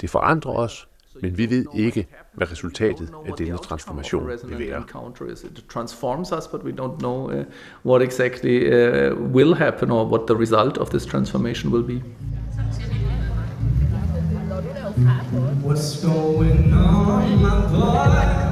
[0.00, 0.88] Det forandrer os,
[1.22, 4.84] men vi ved ikke, hvad resultatet af denne transformation vil være.
[5.30, 7.44] It transforms us, but we don't know uh,
[7.86, 12.02] what exactly uh, will happen or what the result of this transformation will be.
[15.64, 18.44] What's going on, my boy?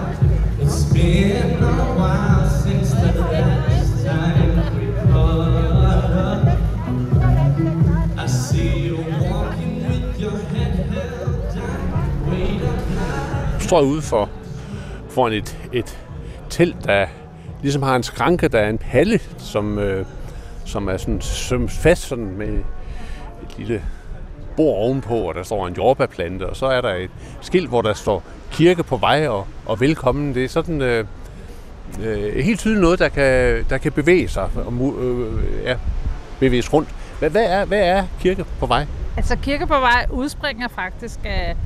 [0.62, 2.41] It's been a while
[13.72, 14.28] står ude for,
[15.10, 15.98] foran et, et
[16.50, 17.06] telt, der
[17.62, 20.06] ligesom har en skranke, der er en palle, som, øh,
[20.64, 22.48] som er sådan sømt fast sådan med
[23.42, 23.82] et lille
[24.56, 27.92] bord ovenpå, og der står en jordbærplante, og så er der et skilt, hvor der
[27.92, 30.34] står kirke på vej og, og velkommen.
[30.34, 31.04] Det er sådan øh,
[32.02, 35.76] øh, helt tydeligt noget, der kan, der kan bevæge sig og øh, ja,
[36.40, 36.88] bevæges rundt.
[37.18, 38.86] Hvad, hvad, er, hvad er kirke på vej?
[39.16, 41.56] Altså kirke på vej udspringer faktisk af,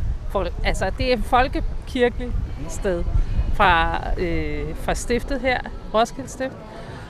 [0.65, 2.33] altså det er et folkekirkeligt
[2.69, 3.05] sted
[3.55, 5.61] fra, øh, fra stiftet her,
[5.95, 6.57] Roskilde Stift.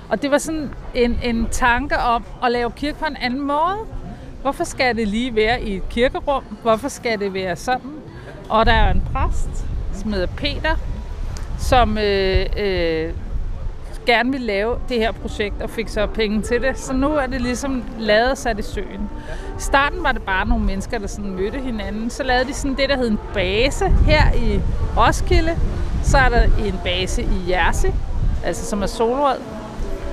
[0.09, 3.79] Og det var sådan en, en tanke om at lave kirke på en anden måde.
[4.43, 6.45] Hvorfor skal det lige være i et kirkerum?
[6.62, 7.91] Hvorfor skal det være sådan?
[8.49, 10.77] Og der er en præst, som hedder Peter,
[11.59, 13.12] som øh, øh,
[14.07, 16.79] gerne ville lave det her projekt og fik så penge til det.
[16.79, 19.11] Så nu er det ligesom lavet sat i søen.
[19.59, 22.11] I starten var det bare nogle mennesker, der sådan mødte hinanden.
[22.11, 24.61] Så lavede de sådan det, der hed en base her i
[24.97, 25.57] Roskilde.
[26.03, 27.88] Så er der en base i Jersey,
[28.45, 29.38] altså som er Solrød.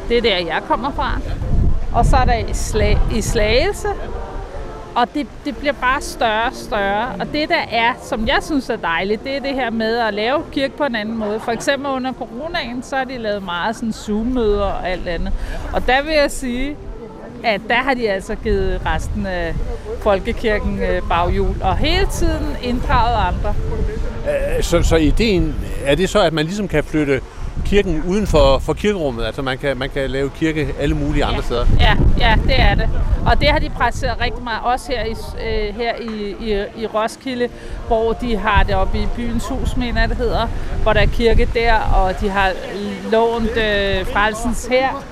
[0.10, 1.20] Det er der, jeg kommer fra.
[1.94, 3.88] Og så er der i, Sla- i Slagelse,
[4.96, 7.16] og det, det bliver bare større og større.
[7.20, 10.14] Og det, der er, som jeg synes er dejligt, det er det her med at
[10.14, 11.40] lave kirke på en anden måde.
[11.40, 15.34] For eksempel under coronaen, så har de lavet meget sådan Zoom-møder og alt andet.
[15.74, 16.78] Og der vil jeg sige,
[17.44, 19.56] at der har de altså givet resten af
[20.02, 23.56] folkekirken øh, baghjul, og hele tiden inddraget andre.
[24.58, 27.22] Øh, så, så ideen, er det så, at man ligesom kan flytte
[27.74, 29.26] kirken uden for, for kirkerummet.
[29.26, 31.46] Altså man kan, man kan lave kirke alle mulige andre ja.
[31.46, 31.66] steder.
[31.80, 32.90] Ja, ja, det er det.
[33.26, 35.16] Og det har de praktiseret rigtig meget, også her i,
[35.48, 37.50] øh, her i, i, i Roskilde,
[37.88, 40.48] hvor de har det oppe i byens hus, mener jeg det hedder,
[40.84, 42.52] hvor der er kirke der, og de har
[43.12, 45.06] lånt øh, frelsens her.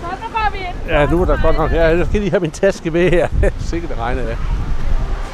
[0.00, 0.76] Så nu går vi ind.
[0.88, 1.72] Ja, nu er der godt nok.
[1.72, 3.28] Ja, jeg skal lige have min taske med her.
[3.70, 4.36] Sikkert det regner, ja.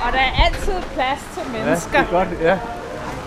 [0.07, 1.99] Og der er altid plads til mennesker.
[1.99, 2.59] Ja, det er godt, ja.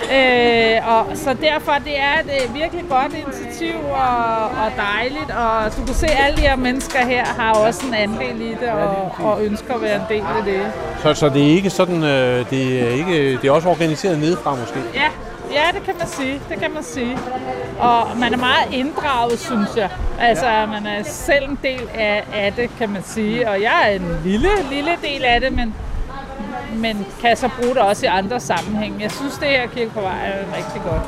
[0.04, 5.86] Øh, og så derfor det er et virkelig godt initiativ og, og dejligt, og du
[5.86, 9.12] kan se, at alle de her mennesker her har også en andel i det og,
[9.20, 10.62] og ønsker at være en del af det.
[11.02, 14.56] Så, så det er ikke sådan, øh, det er ikke, det er også organiseret nedefra
[14.56, 14.80] måske?
[14.94, 15.10] Ja,
[15.52, 16.42] ja, det kan man sige.
[16.50, 17.18] Det kan man sige.
[17.80, 19.90] Og man er meget inddraget, synes jeg.
[20.20, 23.50] Altså, man er selv en del af, af det, kan man sige.
[23.50, 25.76] Og jeg er en lille, lille del af det, men
[26.76, 29.02] men kan så bruge det også i andre sammenhænge.
[29.02, 31.02] Jeg synes, det her kirke på vej er rigtig godt.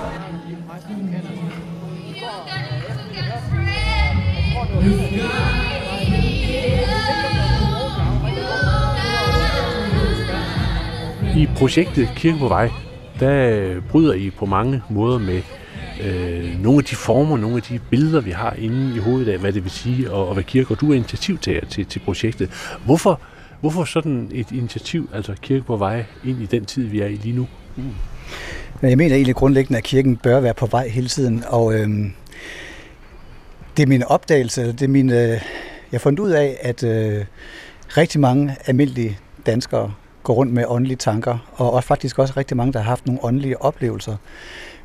[11.38, 12.70] I projektet Kirke på Vej,
[13.20, 15.42] der bryder I på mange måder med
[16.04, 19.40] øh, nogle af de former, nogle af de billeder, vi har inde i hovedet af,
[19.40, 22.00] hvad det vil sige, og, og hvad kirke, og du er initiativtager til, til, til
[22.00, 22.78] projektet.
[22.86, 23.20] Hvorfor
[23.62, 27.16] hvorfor sådan et initiativ, altså Kirke på Vej, ind i den tid, vi er i
[27.16, 27.48] lige nu?
[27.76, 27.84] Mm.
[28.82, 32.14] Jeg mener egentlig grundlæggende, at kirken bør være på vej hele tiden, og øhm,
[33.78, 35.40] det er min opdagelse, det er min, øh, jeg
[35.92, 37.26] har fundet ud af, at øh,
[37.98, 39.94] rigtig mange almindelige danskere
[40.24, 43.24] går rundt med åndelige tanker, og også faktisk også rigtig mange, der har haft nogle
[43.24, 44.16] åndelige oplevelser.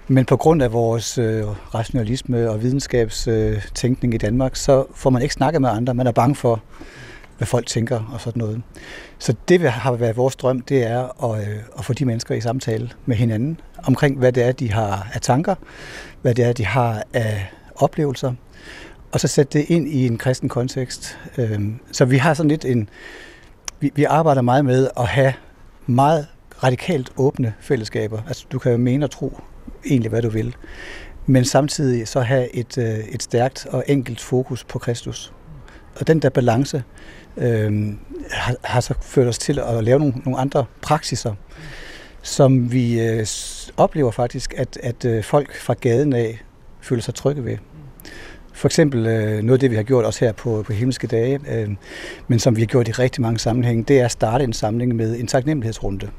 [0.08, 5.22] Men på grund af vores øh, rationalisme og videnskabstænkning øh, i Danmark, så får man
[5.22, 5.94] ikke snakket med andre.
[5.94, 6.60] Man er bange for,
[7.42, 8.62] hvad folk tænker og sådan noget.
[9.18, 12.40] Så det har været vores drøm, det er at, øh, at få de mennesker i
[12.40, 15.54] samtale med hinanden omkring, hvad det er, de har af tanker,
[16.22, 18.32] hvad det er, de har af oplevelser,
[19.12, 21.18] og så sætte det ind i en kristen kontekst.
[21.38, 22.88] Øhm, så vi har sådan lidt en...
[23.80, 25.32] Vi, vi arbejder meget med at have
[25.86, 26.26] meget
[26.62, 28.22] radikalt åbne fællesskaber.
[28.28, 29.40] Altså, du kan jo mene og tro
[29.86, 30.56] egentlig, hvad du vil.
[31.26, 35.32] Men samtidig så have et, øh, et stærkt og enkelt fokus på Kristus.
[36.00, 36.82] Og den der balance
[37.36, 37.94] øh,
[38.30, 41.34] har, har så ført os til at lave nogle, nogle andre praksiser,
[42.22, 43.26] som vi øh,
[43.76, 46.42] oplever faktisk, at, at øh, folk fra gaden af
[46.80, 47.56] føler sig trygge ved.
[48.52, 51.40] For eksempel øh, noget af det, vi har gjort også her på, på himmelske dage,
[51.50, 51.70] øh,
[52.28, 54.96] men som vi har gjort i rigtig mange sammenhænge, det er at starte en samling
[54.96, 56.10] med en taknemmelighedsrunde.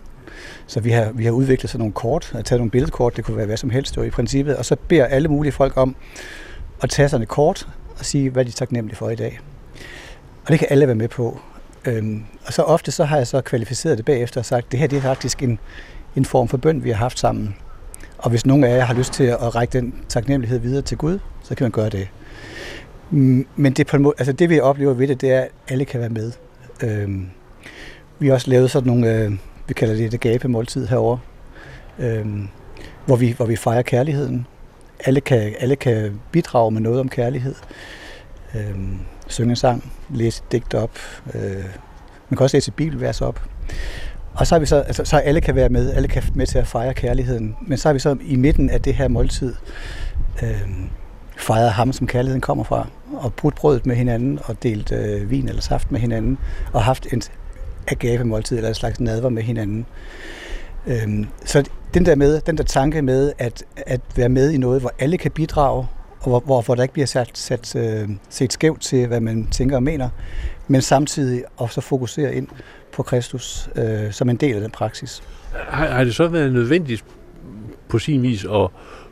[0.67, 3.37] Så vi har, vi har udviklet sådan nogle kort, at tage nogle billedkort, det kunne
[3.37, 5.95] være hvad som helst jo i princippet, og så beder alle mulige folk om
[6.81, 7.67] at tage sådan et kort
[7.99, 9.39] og sige, hvad de er taknemmelige for i dag.
[10.45, 11.39] Og det kan alle være med på.
[11.85, 14.87] Øhm, og så ofte så har jeg så kvalificeret det bagefter og sagt, det her
[14.87, 15.59] det er faktisk en,
[16.15, 17.55] en form for bøn, vi har haft sammen.
[18.17, 21.19] Og hvis nogen af jer har lyst til at række den taknemmelighed videre til Gud,
[21.43, 22.07] så kan man gøre det.
[23.11, 25.49] Mm, men det, på en måde, altså det vi oplever ved det, det er, at
[25.67, 26.31] alle kan være med.
[26.83, 27.29] Øhm,
[28.19, 29.31] vi har også lavet sådan nogle, øh,
[29.67, 31.19] vi kalder det det gabemåltid herovre,
[31.99, 32.47] øhm,
[33.05, 34.47] hvor, vi, hvor vi fejrer kærligheden.
[35.05, 37.55] Alle kan, alle kan bidrage med noget om kærlighed.
[38.55, 38.99] Øhm,
[39.33, 40.91] synge sang, læse et digt op.
[41.33, 41.63] Øh,
[42.29, 43.41] man kan også læse et bibelvers op.
[44.33, 46.57] Og så har vi så, altså, så alle kan være med, alle kan med til
[46.57, 47.55] at fejre kærligheden.
[47.61, 49.55] Men så har vi så i midten af det her måltid
[50.43, 50.69] øh,
[51.37, 55.47] fejret ham, som kærligheden kommer fra, og brudt brødet med hinanden, og delt øh, vin
[55.47, 56.37] eller saft med hinanden,
[56.73, 57.21] og haft en
[57.87, 59.85] agape-måltid, eller en slags nadver med hinanden.
[60.87, 64.81] Øh, så den der, med, den der tanke med at, at være med i noget,
[64.81, 65.87] hvor alle kan bidrage,
[66.23, 69.47] og hvor, hvor, hvor der ikke bliver sat, sat, øh, set skævt til, hvad man
[69.51, 70.09] tænker og mener,
[70.67, 72.47] men samtidig også fokusere ind
[72.91, 75.23] på Kristus øh, som en del af den praksis.
[75.53, 77.05] Har, har det så været nødvendigt
[77.87, 78.67] på sin vis at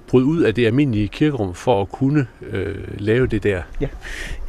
[0.07, 3.61] bryde ud af det almindelige kirkerum for at kunne øh, lave det der?
[3.81, 3.87] Ja,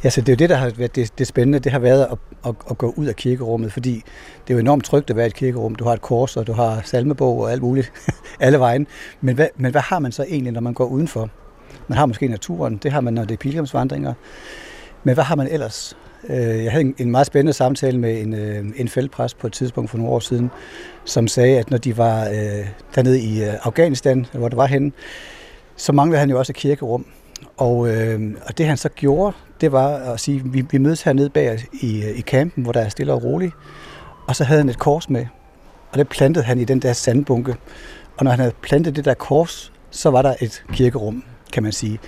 [0.03, 1.59] altså det er jo det, der har været det, det spændende.
[1.59, 3.93] Det har været at, at, at gå ud af kirkerummet, fordi
[4.47, 5.75] det er jo enormt trygt at være i et kirkerum.
[5.75, 7.91] Du har et kors, og du har salmebog og alt muligt,
[8.39, 8.87] alle vejen.
[9.21, 11.29] Men hvad, men hvad har man så egentlig, når man går udenfor?
[11.87, 14.13] Man har måske naturen, det har man, når det er pilgrimsvandringer.
[15.03, 15.97] Men hvad har man ellers?
[16.29, 19.89] Øh, jeg havde en meget spændende samtale med en, øh, en feltpræst på et tidspunkt
[19.89, 20.51] for nogle år siden,
[21.05, 24.91] som sagde, at når de var øh, dernede i øh, Afghanistan, hvor det var henne,
[25.75, 27.05] så manglede han jo også et kirkerum.
[27.57, 31.01] Og, øh, og det han så gjorde, det var at sige, at vi, vi mødes
[31.01, 33.53] hernede bag i, i campen, hvor der er stille og roligt.
[34.27, 35.25] Og så havde han et kors med,
[35.91, 37.55] og det plantede han i den der sandbunke.
[38.17, 41.71] Og når han havde plantet det der kors, så var der et kirkerum kan man
[41.71, 41.99] sige.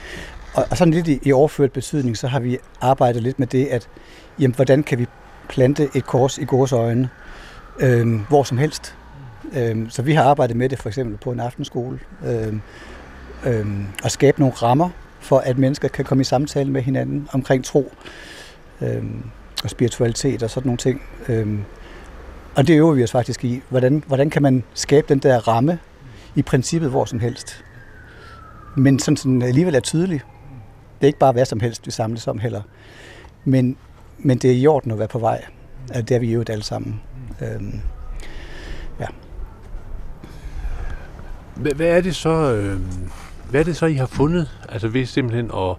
[0.53, 3.65] Og, og sådan lidt i, i overført betydning, så har vi arbejdet lidt med det,
[3.65, 3.87] at
[4.39, 5.07] jamen, hvordan kan vi
[5.49, 7.09] plante et kors i gode øjne,
[7.79, 8.95] øh, hvor som helst.
[9.53, 12.53] Øh, så vi har arbejdet med det for eksempel på en aftenskole, øh,
[13.45, 13.67] øh,
[14.03, 17.91] og skabe nogle rammer for, at mennesker kan komme i samtale med hinanden omkring tro
[18.81, 19.03] øh,
[19.63, 21.01] og spiritualitet og sådan nogle ting.
[21.29, 21.59] Øh,
[22.55, 23.61] og det øver vi os faktisk i.
[23.69, 25.79] Hvordan, hvordan kan man skabe den der ramme
[26.35, 27.63] i princippet hvor som helst?
[28.75, 30.21] Men sådan, sådan alligevel er tydelig.
[30.95, 32.61] Det er ikke bare hvad som helst, vi samles om heller.
[33.45, 33.77] Men,
[34.17, 35.45] men det er i orden at være på vej.
[35.87, 37.01] Altså, det er vi jo alle sammen.
[37.41, 37.81] Øhm,
[38.99, 39.05] ja.
[41.55, 42.79] Hvad er det så, øh,
[43.49, 44.49] hvad er det så, I har fundet?
[44.69, 45.75] Altså ved simpelthen at,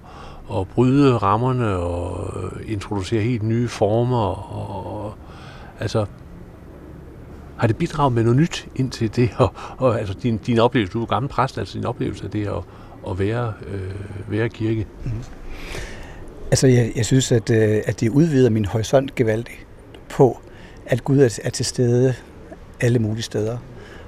[0.59, 5.15] at bryde rammerne og øh, introducere helt nye former og,
[5.81, 6.07] altså
[7.57, 10.93] har det bidraget med noget nyt ind til det, og, og altså din, din oplevelse,
[10.93, 12.63] du er gammel præst, altså din oplevelse af det at,
[13.11, 14.87] at være, øh, være kirke?
[15.05, 15.11] Mm.
[16.51, 19.67] Altså, jeg, jeg synes, at, øh, at det udvider min horisont gevaldigt
[20.09, 20.39] på,
[20.87, 22.15] at Gud er, er til stede
[22.81, 23.59] alle mulige steder.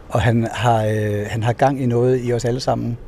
[0.08, 2.98] Og han har, øh, han har gang i noget i os alle sammen.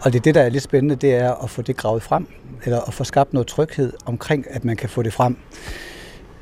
[0.00, 2.26] Og det er det, der er lidt spændende, det er at få det gravet frem,
[2.64, 5.36] eller at få skabt noget tryghed omkring, at man kan få det frem.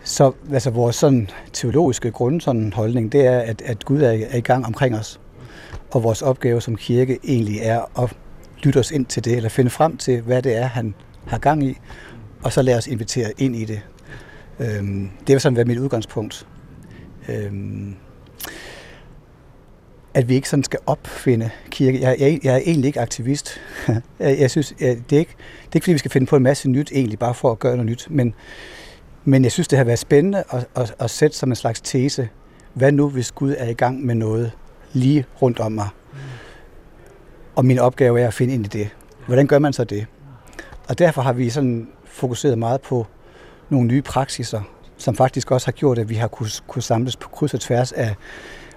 [0.04, 4.36] Så altså, vores sådan, teologiske grund, sådan, holdning, det er, at, at Gud er, er
[4.36, 5.20] i gang omkring os.
[5.90, 8.16] Og vores opgave som kirke egentlig er at
[8.62, 10.94] lytte os ind til det, eller finde frem til, hvad det er, han
[11.26, 11.76] har gang i,
[12.42, 13.80] og så lade os invitere ind i det.
[14.60, 16.46] Øhm, det vil sådan være mit udgangspunkt.
[17.28, 17.94] Øhm,
[20.14, 22.00] at vi ikke sådan skal opfinde kirke.
[22.00, 23.60] Jeg, jeg, jeg er egentlig ikke aktivist.
[24.18, 26.36] jeg, jeg synes, jeg, det, er ikke, det er ikke fordi, vi skal finde på
[26.36, 28.06] en masse nyt egentlig, bare for at gøre noget nyt.
[28.10, 28.34] Men,
[29.24, 32.28] men jeg synes, det har været spændende at, at, at sætte som en slags tese.
[32.74, 34.52] Hvad nu, hvis Gud er i gang med noget
[34.92, 35.88] lige rundt om mig?
[37.54, 38.88] Og min opgave er at finde ind i det.
[39.26, 40.06] Hvordan gør man så det?
[40.88, 43.06] Og derfor har vi sådan fokuseret meget på
[43.68, 44.60] nogle nye praksiser,
[44.96, 47.92] som faktisk også har gjort, at vi har kunne, kunne samles på kryds og tværs
[47.92, 48.14] af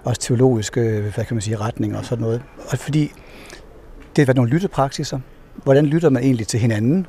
[0.03, 2.41] også teologiske hvad kan man sige, retninger og sådan noget.
[2.71, 3.11] Og fordi
[4.15, 5.19] det har været nogle lyttepraksiser.
[5.63, 7.07] Hvordan lytter man egentlig til hinanden?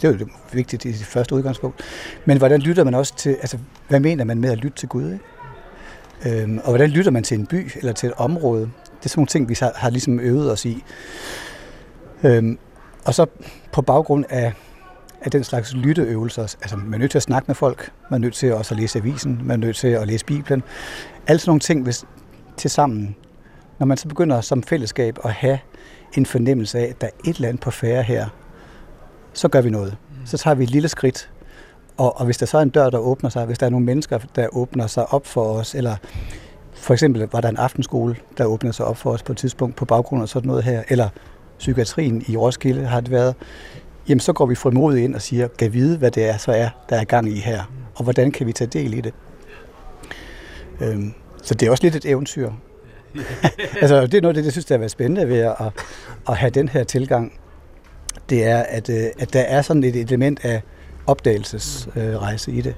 [0.00, 1.80] Det er jo vigtigt i det første udgangspunkt.
[2.24, 5.12] Men hvordan lytter man også til, altså hvad mener man med at lytte til Gud?
[5.12, 6.42] Ikke?
[6.42, 8.70] Øhm, og hvordan lytter man til en by eller til et område?
[9.02, 10.84] Det er sådan nogle ting, vi har, har ligesom øvet os i.
[12.22, 12.58] Øhm,
[13.04, 13.26] og så
[13.72, 14.52] på baggrund af,
[15.20, 18.22] af den slags lytteøvelser, altså man er nødt til at snakke med folk, man er
[18.22, 20.62] nødt til også at læse avisen, man er nødt til at læse Bibelen.
[21.26, 22.04] Alle sådan nogle ting, hvis
[22.56, 23.16] til sammen,
[23.78, 25.58] når man så begynder som fællesskab at have
[26.16, 28.28] en fornemmelse af, at der er et eller andet på færre her,
[29.32, 29.96] så gør vi noget.
[30.24, 31.30] Så tager vi et lille skridt,
[31.96, 33.86] og, og hvis der så er en dør, der åbner sig, hvis der er nogle
[33.86, 35.96] mennesker, der åbner sig op for os, eller
[36.82, 39.76] for eksempel var der en aftenskole, der åbnede sig op for os på et tidspunkt
[39.76, 41.08] på baggrund af sådan noget her, eller
[41.58, 43.34] psykiatrien i Roskilde har det været,
[44.08, 46.68] jamen så går vi frimodigt ind og siger, kan vide, hvad det er, så er,
[46.88, 49.14] der er gang i her, og hvordan kan vi tage del i det.
[50.80, 52.50] Øhm, så det er også lidt et eventyr.
[53.82, 55.56] altså, det er noget af det, jeg synes, der er spændende ved at,
[56.28, 57.32] at have den her tilgang.
[58.30, 60.62] Det er, at, øh, at der er sådan et element af
[61.06, 62.74] opdagelsesrejse øh, i det.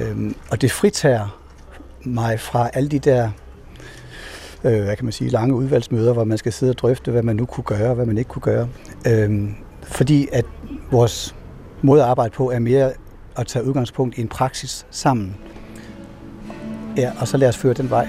[0.00, 1.43] Øhm, og det fritager
[2.04, 3.30] mig fra alle de der
[4.64, 7.36] øh, hvad kan man sige, lange udvalgsmøder, hvor man skal sidde og drøfte, hvad man
[7.36, 8.68] nu kunne gøre, og hvad man ikke kunne gøre.
[9.06, 9.48] Øh,
[9.82, 10.44] fordi at
[10.90, 11.34] vores
[11.82, 12.92] måde at arbejde på er mere
[13.36, 15.36] at tage udgangspunkt i en praksis sammen.
[16.96, 18.08] Ja, og så lad os føre den vej.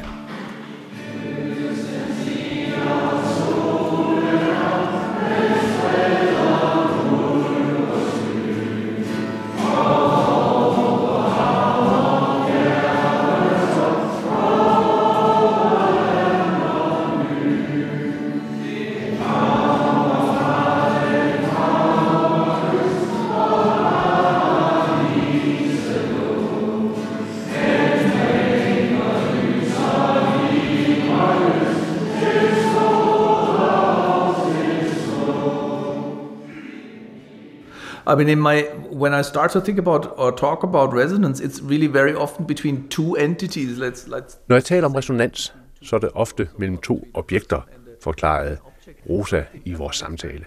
[38.16, 41.62] I mean, in my when I start to think about or talk about resonance, it's
[41.62, 43.78] really very often between two entities.
[43.78, 44.38] Let's let's.
[44.48, 47.62] Når jeg taler om resonans, så er det ofte mellem to objekter,
[48.02, 48.58] forklarede
[49.10, 50.46] Rosa i vores samtale.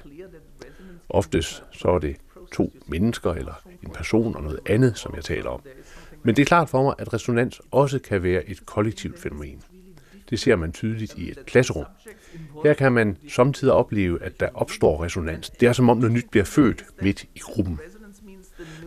[1.09, 2.17] Oftest så er det
[2.53, 3.53] to mennesker eller
[3.83, 5.61] en person og noget andet, som jeg taler om.
[6.23, 9.63] Men det er klart for mig, at resonans også kan være et kollektivt fænomen.
[10.31, 11.85] Det ser man tydeligt i et klasserum.
[12.65, 15.51] Her kan man samtidig opleve, at der opstår resonans.
[15.51, 17.81] Det er som om noget nyt bliver født midt i gruppen.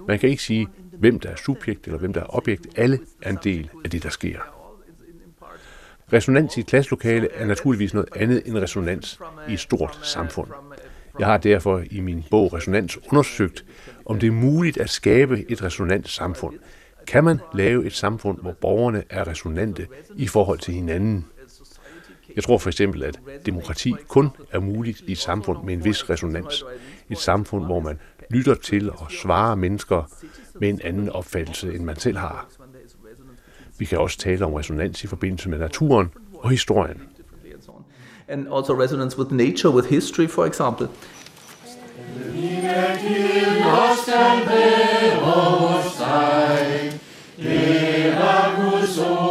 [0.07, 2.67] Man kan ikke sige, hvem der er subjekt eller hvem der er objekt.
[2.75, 4.39] Alle er en del af det, der sker.
[6.13, 9.19] Resonans i et klasselokale er naturligvis noget andet end resonans
[9.49, 10.47] i et stort samfund.
[11.19, 13.65] Jeg har derfor i min bog Resonans undersøgt,
[14.05, 16.55] om det er muligt at skabe et resonant samfund.
[17.07, 21.25] Kan man lave et samfund, hvor borgerne er resonante i forhold til hinanden?
[22.35, 26.09] Jeg tror for eksempel, at demokrati kun er muligt i et samfund med en vis
[26.09, 26.63] resonans.
[27.09, 30.03] Et samfund, hvor man lytter til og svarer mennesker
[30.59, 32.47] med en anden opfattelse, end man selv har.
[33.77, 37.01] Vi kan også tale om resonans i forbindelse med naturen og historien.
[38.27, 40.87] And also resonance with nature, with history, for example.
[47.37, 49.30] Det er Guds ord,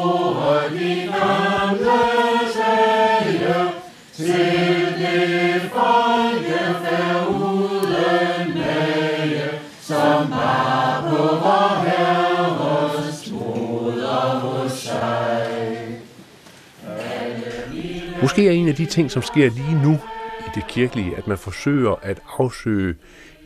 [18.22, 19.92] Måske er en af de ting, som sker lige nu
[20.40, 22.94] i det kirkelige, at man forsøger at afsøge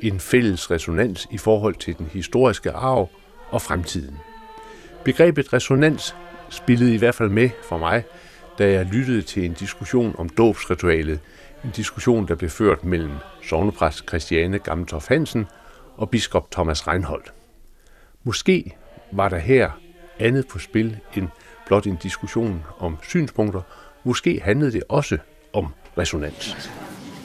[0.01, 3.11] en fælles resonans i forhold til den historiske arv
[3.51, 4.17] og fremtiden.
[5.05, 6.17] Begrebet resonans
[6.51, 8.05] spillede i hvert fald med for mig,
[8.59, 11.21] da jeg lyttede til en diskussion om dåbsritualet,
[11.65, 13.13] en diskussion, der blev ført mellem
[13.43, 15.47] sovnepræst Christiane Gammeltoft Hansen
[15.97, 17.33] og biskop Thomas Reinholdt.
[18.25, 18.77] Måske
[19.13, 19.71] var der her
[20.19, 21.29] andet på spil end
[21.67, 23.61] blot en diskussion om synspunkter.
[24.05, 25.19] Måske handlede det også
[25.53, 25.67] om
[25.99, 26.71] resonans.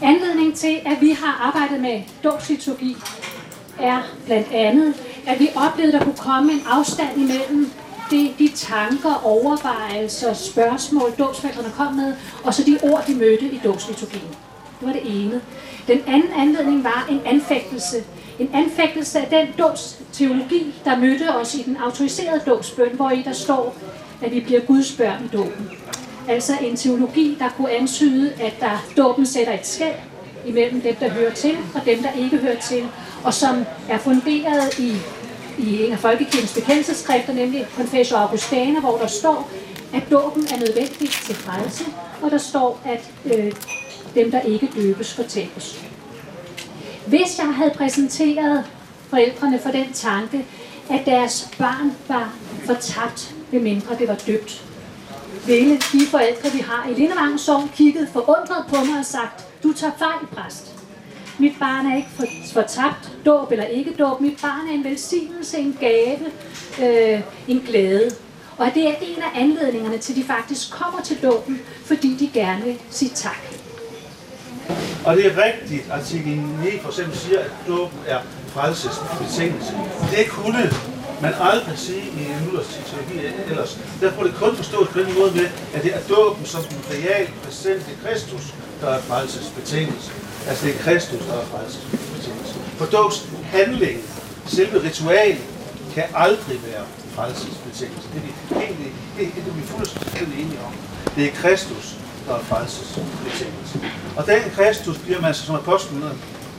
[0.02, 2.96] Anledning til, at vi har arbejdet med dåbsliturgi,
[3.80, 4.94] er blandt andet,
[5.28, 7.72] at vi oplevede, at der kunne komme en afstand imellem
[8.12, 12.14] de, de tanker, overvejelser, spørgsmål, dåbsforældrene kom med,
[12.44, 14.36] og så de ord, de mødte i dåbsliturgien.
[14.80, 15.42] Det var det ene.
[15.88, 17.98] Den anden anledning var en anfægtelse.
[18.40, 23.34] En anfægtelse af den dåbsteologi, der mødte os i den autoriserede dåbsbøn, hvor i der
[23.34, 23.76] står,
[24.22, 25.70] at vi bliver Guds børn i dåben.
[26.30, 29.96] Altså en teologi, der kunne antyde, at der dåben sætter et skæld
[30.46, 32.88] imellem dem, der hører til, og dem, der ikke hører til,
[33.24, 34.94] og som er funderet i,
[35.58, 39.50] i en af folkekirkens bekendelseskrifter, nemlig Confessio Augustana, hvor der står,
[39.94, 41.84] at dåben er nødvendig til frelse,
[42.22, 43.52] og der står, at øh,
[44.16, 45.86] dem, der ikke døbes, fortabes.
[47.08, 48.64] Hvis jeg havde præsenteret
[49.10, 50.46] forældrene for den tanke,
[50.90, 52.34] at deres barn var
[52.66, 54.69] fortabt, medmindre det var døbt,
[55.48, 59.74] vælge de forældre, vi har i Lindevang Sogn, kigget forundret på mig og sagt, du
[59.74, 60.76] tager fejl, præst.
[61.40, 62.10] Mit barn er ikke
[62.54, 64.22] fortabt, dåb eller ikke dåb.
[64.22, 66.26] Mit barn er en velsignelse, en gave,
[66.82, 68.12] øh, en glæde.
[68.58, 72.30] Og det er en af anledningerne til, at de faktisk kommer til dåben, fordi de
[72.34, 73.42] gerne vil sige tak.
[75.06, 79.74] Og det er rigtigt, at artikel 9 for eksempel siger, at dåben er frelsesbetingelse.
[80.12, 80.72] Det kunne
[81.22, 83.18] man aldrig sige i en luthersk teologi
[83.50, 83.80] ellers.
[84.02, 86.82] Derfor er det kun forstået på den måde med, at det er dåben som den
[86.92, 90.12] real præsente Kristus, der er frelsesbetingelse.
[90.48, 92.54] Altså det er Kristus, der er frelsesbetingelse.
[92.78, 94.00] For dåbs handling,
[94.48, 95.42] selve ritualet,
[95.94, 96.84] kan aldrig være
[97.16, 98.08] frelsesbetingelse.
[98.14, 98.32] Det er vi
[98.66, 100.74] egentlig det, det er vi fuldstændig enige om.
[101.16, 101.96] Det er Kristus,
[102.28, 103.80] der er frelsesbetingelse.
[104.18, 106.04] Og den Kristus bliver man, som apostlen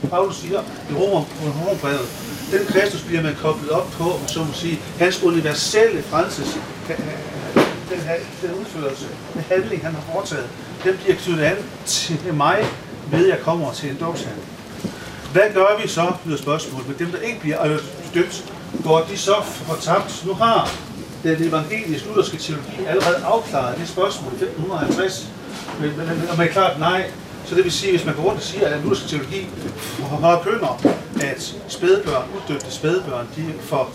[0.09, 1.23] Paulus siger i Romer,
[1.59, 2.07] Romerbrevet,
[2.51, 6.97] den Kristus bliver man koblet op på, om så må sige, hans universelle frelses, den,
[8.41, 10.47] den udførelse, den handling, han har foretaget,
[10.83, 12.65] den bliver knyttet an til mig,
[13.11, 14.47] ved jeg kommer til en dåbshandling.
[15.33, 17.79] Hvad gør vi så, lyder spørgsmålet, med dem, der ikke bliver øh,
[18.13, 18.53] døbt?
[18.83, 20.23] Går de så fortabt?
[20.25, 20.71] Nu har
[21.23, 25.27] den evangeliske lutherske teologi allerede afklaret det spørgsmål i 1550.
[25.79, 27.09] Men, men, men, men klart nej,
[27.51, 29.47] så det vil sige, hvis man går rundt og siger, at den teologi teologi
[29.99, 30.81] forkynder,
[31.21, 33.89] at spædbørn, uddøbte spædbørn, de for,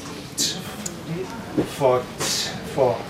[1.08, 2.02] de for,
[2.66, 3.00] for,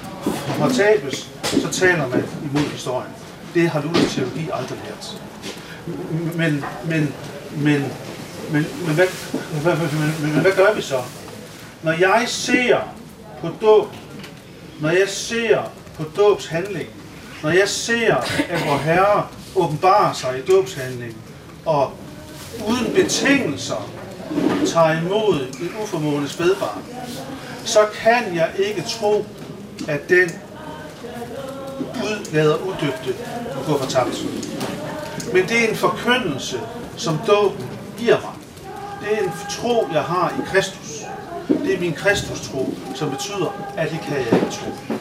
[0.59, 3.11] for tabes, så taler man imod historien.
[3.55, 5.23] Det har luthersk teologi aldrig lært.
[6.37, 7.15] Men, men,
[7.57, 7.95] men,
[8.53, 9.07] men, men, hvad,
[9.63, 11.03] hvad, men, men hvad gør vi så?
[11.83, 12.79] Når jeg ser
[13.41, 13.89] på dåb,
[14.81, 17.06] når jeg ser på dåbshandlingen,
[17.47, 18.15] når jeg ser,
[18.49, 19.27] at vor Herre
[19.57, 21.17] åbenbarer sig i dåbshandlingen,
[21.67, 21.93] og
[22.69, 23.91] uden betingelser
[24.67, 26.83] tager imod et uformående spædbarn,
[27.65, 29.27] så kan jeg ikke tro,
[29.89, 30.31] at den
[31.95, 33.15] Gud lader udøbte
[33.67, 34.25] gå fortabt.
[35.33, 36.61] Men det er en forkyndelse,
[36.97, 37.67] som dåben
[37.99, 38.33] giver mig.
[39.01, 41.03] Det er en tro, jeg har i Kristus.
[41.49, 44.97] Det er min Kristus-tro, som betyder, at det kan jeg ikke tro.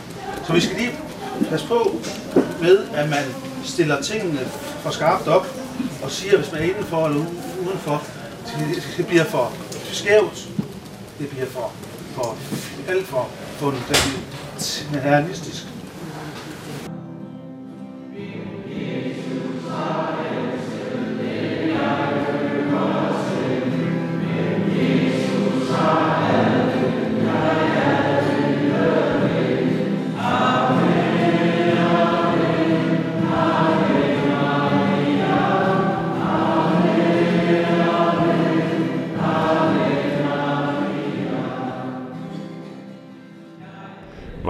[0.47, 0.91] Så vi skal lige
[1.49, 2.01] pas på
[2.61, 3.23] med, at man
[3.63, 4.39] stiller tingene
[4.79, 5.47] for skarpt op
[6.03, 7.25] og siger, hvis man er indenfor eller
[7.67, 8.03] udenfor,
[8.97, 9.51] det bliver for
[9.91, 10.47] skævt,
[11.19, 11.71] det bliver for,
[12.15, 12.38] for
[12.88, 15.67] alt for fundamentalistisk.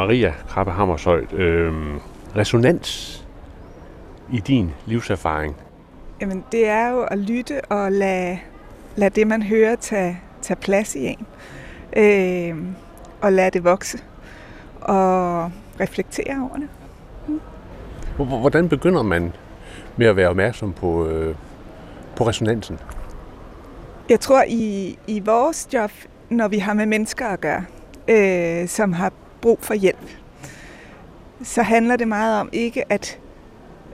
[0.05, 1.73] Maria Krabbe Hammershøjt, øh,
[2.35, 3.21] resonans
[4.31, 5.55] i din livserfaring?
[6.21, 8.39] Jamen, det er jo at lytte og lade,
[8.95, 11.27] lade det, man hører, tage, tage plads i en.
[11.97, 12.57] Øh,
[13.21, 13.97] og lade det vokse.
[14.81, 16.69] Og reflektere over det.
[17.27, 18.25] Mm.
[18.25, 19.33] Hvordan begynder man
[19.97, 21.35] med at være opmærksom på, øh,
[22.15, 22.79] på resonansen?
[24.09, 25.91] Jeg tror, i, i vores job,
[26.29, 27.65] når vi har med mennesker at gøre,
[28.07, 29.11] øh, som har
[29.45, 30.09] brug for hjælp,
[31.43, 33.19] så handler det meget om ikke, at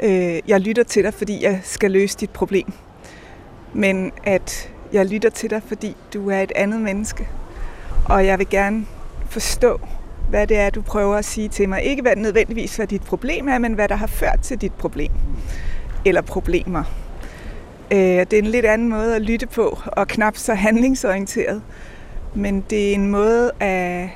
[0.03, 2.73] øh, jeg lytter til dig, fordi jeg skal løse dit problem,
[3.73, 7.27] men at jeg lytter til dig, fordi du er et andet menneske,
[8.05, 8.85] og jeg vil gerne
[9.29, 9.79] forstå,
[10.29, 11.83] hvad det er, du prøver at sige til mig.
[11.83, 15.11] Ikke hvad nødvendigvis, hvad dit problem er, men hvad der har ført til dit problem.
[16.05, 16.83] Eller problemer.
[17.91, 21.61] Øh, det er en lidt anden måde at lytte på, og knap så handlingsorienteret.
[22.35, 24.09] Men det er en måde at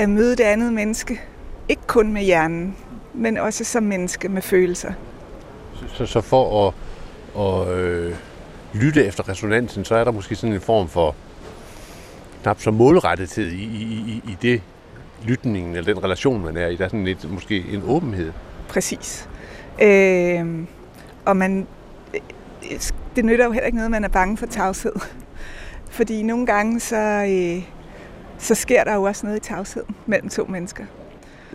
[0.00, 1.20] at møde det andet menneske,
[1.68, 2.76] ikke kun med hjernen,
[3.14, 4.92] men også som menneske med følelser.
[5.94, 6.74] Så, så for at,
[7.40, 8.14] at øh,
[8.74, 11.14] lytte efter resonansen, så er der måske sådan en form for
[12.42, 14.62] knap så målrettethed i, i, i, i det
[15.24, 16.76] lytningen, eller den relation, man er i.
[16.76, 18.32] Der er sådan lidt, måske en åbenhed.
[18.68, 19.28] Præcis.
[19.82, 20.58] Øh,
[21.24, 21.66] og man,
[23.16, 24.92] det nytter jo heller ikke noget, man er bange for tavshed.
[25.90, 27.79] Fordi nogle gange, så, øh,
[28.40, 30.84] så sker der jo også noget i tavshed mellem to mennesker.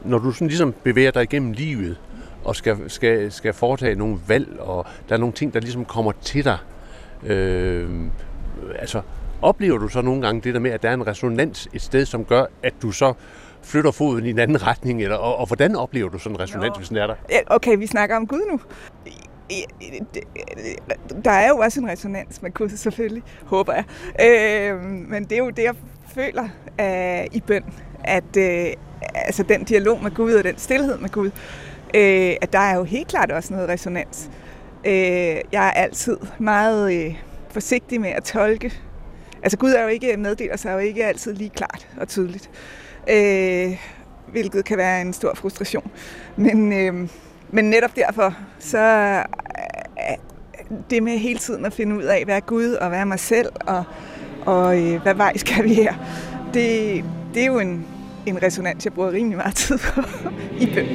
[0.04, 1.98] Når du sådan ligesom bevæger dig igennem livet,
[2.44, 6.12] og skal, skal, skal foretage nogle valg, og der er nogle ting, der ligesom kommer
[6.12, 6.58] til dig,
[7.24, 7.90] øh,
[8.80, 9.02] altså
[9.42, 12.06] oplever du så nogle gange det der med, at der er en resonans et sted,
[12.06, 13.14] som gør, at du så
[13.62, 16.70] flytter foden i en anden retning, eller, og, og hvordan oplever du sådan en resonans,
[16.70, 16.78] Nå.
[16.78, 17.16] hvis den er der?
[17.48, 18.60] Okay, vi snakker om Gud nu.
[21.26, 23.84] Der er jo også en resonans med Gud, selvfølgelig, håber jeg.
[24.22, 25.76] Øh, men det er jo det, jeg
[26.16, 26.48] føler
[26.82, 27.64] øh, i bøn,
[28.04, 28.74] at øh,
[29.16, 31.32] altså den dialog med Gud og den stillhed med Gud,
[31.96, 34.30] øh, at der er jo helt klart også noget resonans.
[34.86, 34.94] Øh,
[35.52, 37.16] jeg er altid meget øh,
[37.50, 38.74] forsigtig med at tolke.
[39.44, 42.50] Altså Gud er jo ikke meddeler sig jo ikke altid lige klart og tydeligt
[43.10, 43.78] øh,
[44.32, 45.92] hvilket kan være en stor frustration.
[46.36, 47.10] Men, øh,
[47.52, 48.80] men netop derfor, så
[49.98, 50.18] øh,
[50.90, 53.20] det med hele tiden at finde ud af, hvad er Gud og hvad er mig
[53.20, 53.84] selv, og,
[54.46, 55.94] og øh, hvad vej skal vi her,
[56.54, 57.86] det, det er jo en,
[58.26, 60.02] en resonans, jeg bruger rimelig meget tid på
[60.64, 60.88] i bøn.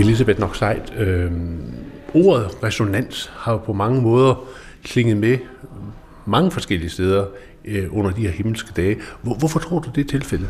[0.00, 1.32] Elisabeth Noksejt, øh,
[2.14, 4.44] ordet resonans har jo på mange måder
[4.84, 5.38] klinget med
[6.26, 7.26] mange forskellige steder
[7.64, 8.96] øh, under de her himmelske dage.
[9.22, 10.48] Hvor, hvorfor tror du, det er tilfældet?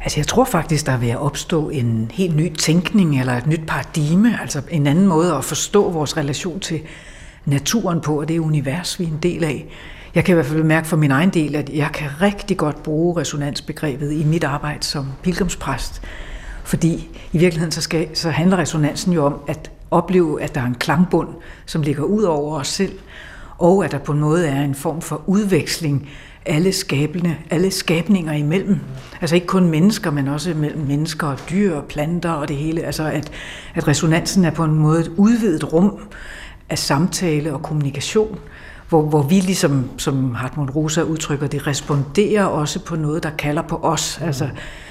[0.00, 3.46] Altså jeg tror faktisk, der er ved at opstå en helt ny tænkning eller et
[3.46, 6.80] nyt paradigme, altså en anden måde at forstå vores relation til
[7.44, 9.66] naturen på, og det univers, vi er en del af.
[10.14, 12.82] Jeg kan i hvert fald mærke for min egen del, at jeg kan rigtig godt
[12.82, 16.02] bruge resonansbegrebet i mit arbejde som pilgrimspræst.
[16.64, 20.66] Fordi i virkeligheden så, skal, så handler resonansen jo om at opleve, at der er
[20.66, 21.28] en klangbund,
[21.66, 22.92] som ligger ud over os selv,
[23.58, 26.08] og at der på en måde er en form for udveksling
[26.46, 28.78] alle, skabende, alle skabninger imellem.
[29.20, 32.82] Altså ikke kun mennesker, men også mellem mennesker og dyr og planter og det hele.
[32.82, 33.32] Altså at,
[33.74, 35.98] at resonansen er på en måde et udvidet rum
[36.70, 38.38] af samtale og kommunikation,
[38.94, 43.62] hvor, hvor vi ligesom, som Hartmut Rosa udtrykker det, responderer også på noget, der kalder
[43.62, 44.20] på os.
[44.22, 44.48] Altså,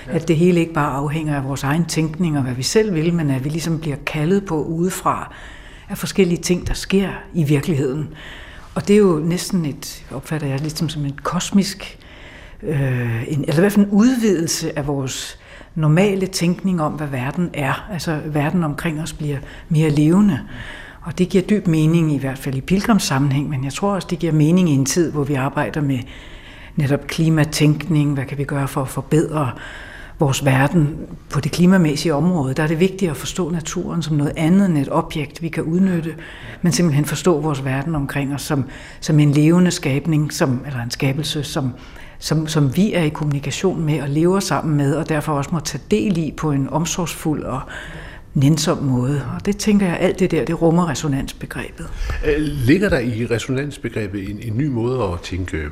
[0.08, 3.14] at det hele ikke bare afhænger af vores egen tænkning og hvad vi selv vil,
[3.14, 5.34] men at vi ligesom bliver kaldet på udefra
[5.90, 8.10] af forskellige ting, der sker i virkeligheden.
[8.76, 12.00] Og det er jo næsten et, opfatter jeg ligesom som en kosmisk,
[12.64, 15.38] øh, en, eller i hvert fald en udvidelse af vores
[15.76, 17.88] normale tænkning om, hvad verden er.
[17.92, 19.38] Altså verden omkring os bliver
[19.70, 20.40] mere levende.
[21.04, 24.20] Og det giver dyb mening, i hvert fald i pilgrimssammenhæng, men jeg tror også, det
[24.20, 26.00] giver mening i en tid, hvor vi arbejder med
[26.76, 29.52] netop klimatænkning, hvad kan vi gøre for at forbedre
[30.20, 30.98] vores verden
[31.30, 32.54] på det klimamæssige område.
[32.54, 35.64] Der er det vigtigt at forstå naturen som noget andet end et objekt, vi kan
[35.64, 36.16] udnytte,
[36.62, 38.66] men simpelthen forstå vores verden omkring os som,
[39.00, 41.74] som en levende skabning, som, eller en skabelse, som,
[42.20, 45.60] som, som vi er i kommunikation med og lever sammen med, og derfor også må
[45.60, 47.62] tage del i på en omsorgsfuld og
[48.34, 49.26] nænsom måde.
[49.36, 51.88] Og det tænker jeg, alt det der, det rummer resonansbegrebet.
[52.26, 55.70] Øh, ligger der i resonansbegrebet en, en ny måde at tænke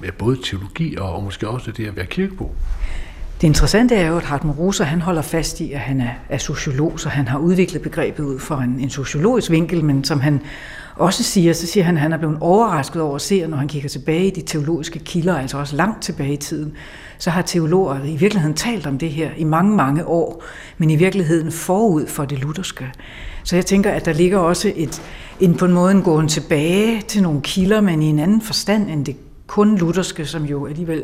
[0.00, 2.54] med både teologi og, og måske også det at være kirkebo?
[3.40, 6.38] Det interessante er jo, at Hartmut Rosa han holder fast i, at han er, er
[6.38, 10.40] sociolog, så han har udviklet begrebet ud fra en, en sociologisk vinkel, men som han
[10.96, 13.68] også siger, så siger han, at han er blevet overrasket over at se, når han
[13.68, 16.72] kigger tilbage i de teologiske kilder, altså også langt tilbage i tiden,
[17.18, 20.44] så har teologer i virkeligheden talt om det her i mange, mange år,
[20.78, 22.92] men i virkeligheden forud for det lutherske.
[23.44, 25.02] Så jeg tænker, at der ligger også et,
[25.40, 28.90] en på en måde en gåen tilbage til nogle kilder, men i en anden forstand
[28.90, 31.02] end det kun lutherske, som jo alligevel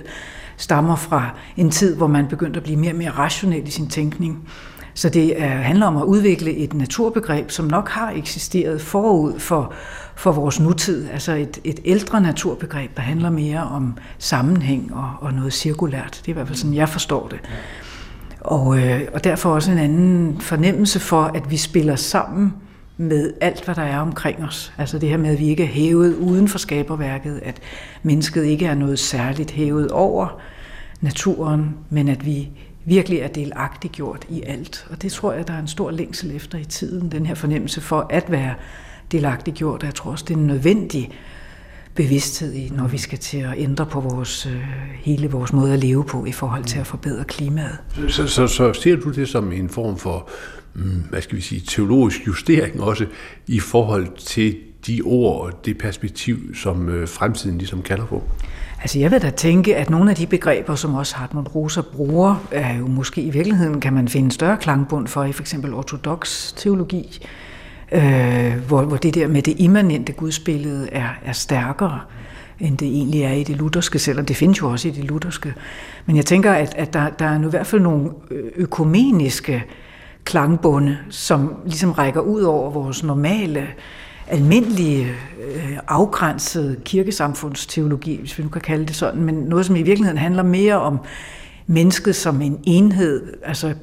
[0.57, 3.89] stammer fra en tid, hvor man begyndte at blive mere og mere rationel i sin
[3.89, 4.49] tænkning.
[4.95, 9.75] Så det er, handler om at udvikle et naturbegreb, som nok har eksisteret forud for,
[10.15, 11.09] for vores nutid.
[11.11, 16.21] Altså et, et ældre naturbegreb, der handler mere om sammenhæng og, og noget cirkulært.
[16.21, 17.41] Det er i hvert fald sådan, jeg forstår det.
[18.41, 22.53] Og, øh, og derfor også en anden fornemmelse for, at vi spiller sammen
[22.97, 24.73] med alt, hvad der er omkring os.
[24.79, 27.61] Altså det her med, at vi ikke er hævet uden for skaberværket, at
[28.03, 30.41] mennesket ikke er noget særligt hævet over
[31.01, 32.49] naturen, men at vi
[32.85, 34.87] virkelig er delagtiggjort i alt.
[34.91, 37.81] Og det tror jeg, der er en stor længsel efter i tiden, den her fornemmelse
[37.81, 38.55] for at være
[39.13, 39.83] delagtiggjort.
[39.83, 41.11] Jeg tror også, det er en nødvendig
[41.95, 44.63] bevidsthed i, når vi skal til at ændre på vores, øh,
[44.95, 47.79] hele vores måde at leve på i forhold til at forbedre klimaet.
[48.09, 50.29] Så, så, så ser du det som en form for,
[50.75, 53.07] mm, hvad skal vi sige, teologisk justering også
[53.47, 54.57] i forhold til
[54.87, 58.23] de ord og det perspektiv, som øh, fremtiden ligesom kalder på?
[58.81, 62.47] Altså jeg vil da tænke, at nogle af de begreber, som også Hartmut Rosa bruger,
[62.51, 66.53] er jo måske i virkeligheden, kan man finde større klangbund for i for eksempel ortodox
[66.53, 67.27] teologi,
[67.93, 72.01] øh, hvor, hvor det der med det immanente gudsbillede er, er stærkere
[72.61, 75.55] end det egentlig er i det lutherske, selvom det findes jo også i det lutherske.
[76.07, 79.65] Men jeg tænker, at, at der, der er nu i hvert fald nogle øh, økumeniske
[80.25, 83.67] klangbunde, som ligesom rækker ud over vores normale,
[84.27, 85.07] almindelige,
[85.55, 90.19] øh, afgrænsede kirkesamfundsteologi, hvis vi nu kan kalde det sådan, men noget, som i virkeligheden
[90.19, 90.99] handler mere om
[91.67, 93.75] mennesket som en enhed, altså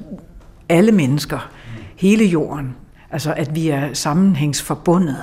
[0.68, 1.50] alle mennesker,
[1.96, 2.76] hele jorden,
[3.10, 5.16] Altså at vi er sammenhængsforbundet,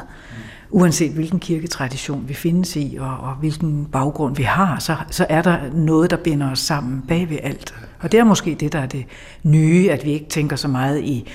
[0.70, 5.42] uanset hvilken kirketradition vi findes i, og, og hvilken baggrund vi har, så, så er
[5.42, 7.74] der noget, der binder os sammen bag ved alt.
[8.00, 9.06] Og det er måske det, der er det
[9.44, 11.32] nye, at vi ikke tænker så meget i,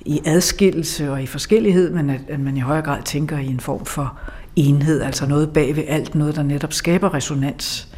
[0.00, 3.60] i adskillelse og i forskellighed, men at, at man i højere grad tænker i en
[3.60, 4.18] form for
[4.56, 7.88] enhed, altså noget bag ved alt, noget, der netop skaber resonans.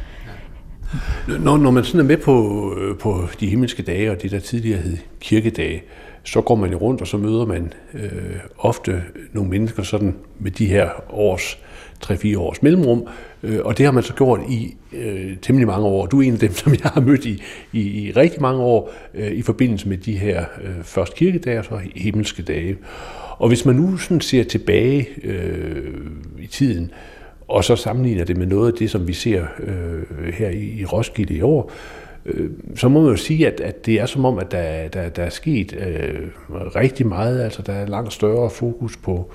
[1.27, 4.39] Når, når man sådan er med på, øh, på de himmelske dage, og det der
[4.39, 5.83] tidligere hed kirkedage,
[6.23, 9.03] så går man jo rundt, og så møder man øh, ofte
[9.33, 11.59] nogle mennesker sådan med de her års,
[12.03, 13.07] 3-4 års mellemrum,
[13.43, 16.05] øh, og det har man så gjort i øh, temmelig mange år.
[16.05, 17.41] Du er en af dem, som jeg har mødt i,
[17.73, 21.65] i, i rigtig mange år øh, i forbindelse med de her øh, først kirkedage og
[21.65, 22.77] så himmelske dage.
[23.37, 25.93] Og hvis man nu sådan ser tilbage øh,
[26.39, 26.91] i tiden,
[27.47, 30.85] og så sammenligner det med noget af det, som vi ser øh, her i, i
[30.85, 34.25] Roskilde i år, øh, Øh, så må man jo sige, at, at det er som
[34.25, 37.41] om, at der, der, der er sket øh, rigtig meget.
[37.41, 39.31] Altså, der er langt større fokus på,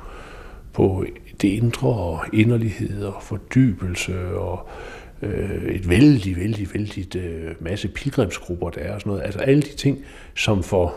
[0.72, 1.04] på
[1.42, 4.68] det indre og inderlighed og fordybelse og
[5.22, 9.24] øh, et vældig, vældig, vældig øh, masse pilgrimsgrupper, der er og sådan noget.
[9.24, 9.98] Altså alle de ting,
[10.34, 10.94] som for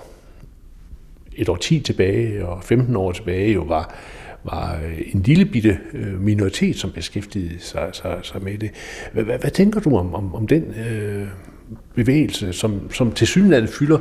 [1.36, 3.96] et år 10 tilbage og 15 år tilbage jo var,
[4.44, 8.72] var øh, en lille bitte øh, minoritet, som beskæftigede sig, sig, sig med det.
[9.14, 11.28] Hvad, hvad, hvad tænker du om, om, om den øh,
[11.96, 14.00] bevægelse, som, som til synligheden fylder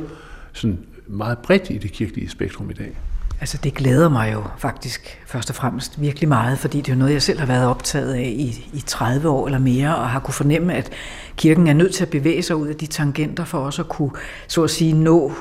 [0.53, 2.97] sådan meget bredt i det kirkelige spektrum i dag?
[3.41, 7.13] Altså det glæder mig jo faktisk først og fremmest virkelig meget, fordi det er noget,
[7.13, 10.33] jeg selv har været optaget af i, i 30 år eller mere, og har kunne
[10.33, 10.91] fornemme, at
[11.37, 14.11] kirken er nødt til at bevæge sig ud af de tangenter for os at kunne,
[14.47, 15.33] så at sige, nå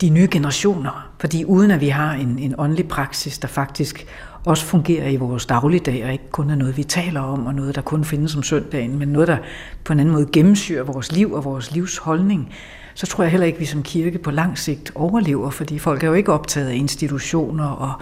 [0.00, 1.10] de nye generationer.
[1.18, 4.06] Fordi uden at vi har en, en åndelig praksis, der faktisk
[4.44, 7.74] også fungerer i vores dagligdag, og ikke kun er noget, vi taler om, og noget,
[7.74, 9.36] der kun findes om søndagen, men noget, der
[9.84, 12.54] på en anden måde gennemsyrer vores liv og vores livsholdning,
[12.94, 16.02] så tror jeg heller ikke, at vi som kirke på lang sigt overlever, fordi folk
[16.02, 17.92] er jo ikke optaget af institutioner og,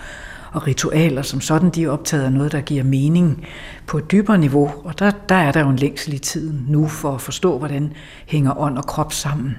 [0.53, 3.47] og ritualer som sådan, de er optaget af noget, der giver mening
[3.86, 6.88] på et dybere niveau, og der, der er der jo en længsel i tiden nu
[6.88, 7.93] for at forstå, hvordan
[8.26, 9.57] hænger ånd og krop sammen.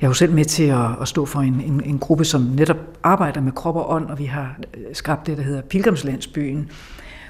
[0.00, 2.40] Jeg er jo selv med til at, at stå for en, en, en gruppe, som
[2.40, 6.70] netop arbejder med krop og ånd, og vi har øh, skabt det, der hedder Pilgrimslandsbyen,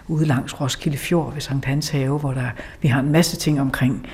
[0.08, 2.48] ude langs Roskilde Fjord ved Sankt Hans Have, hvor der,
[2.82, 4.06] vi har en masse ting omkring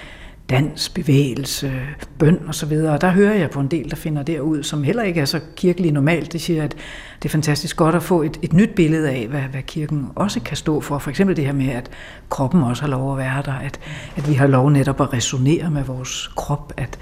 [0.51, 1.73] dans, bevægelse,
[2.19, 2.95] bøn og så videre.
[2.95, 5.41] Og der hører jeg på en del, der finder derud, som heller ikke er så
[5.57, 6.33] kirkelig normalt.
[6.33, 6.77] Det siger, at
[7.23, 10.41] det er fantastisk godt at få et, et nyt billede af, hvad, hvad kirken også
[10.41, 10.99] kan stå for.
[10.99, 11.91] For eksempel det her med, at
[12.31, 13.81] kroppen også har lov at være der, at,
[14.17, 16.99] at vi har lov netop at resonere med vores krop, at,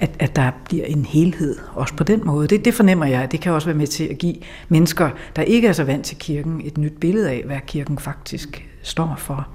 [0.00, 2.48] at, at der bliver en helhed også på den måde.
[2.48, 4.34] Det, det fornemmer jeg, at det kan også være med til at give
[4.68, 8.66] mennesker, der ikke er så vant til kirken, et nyt billede af, hvad kirken faktisk
[8.82, 9.48] står for.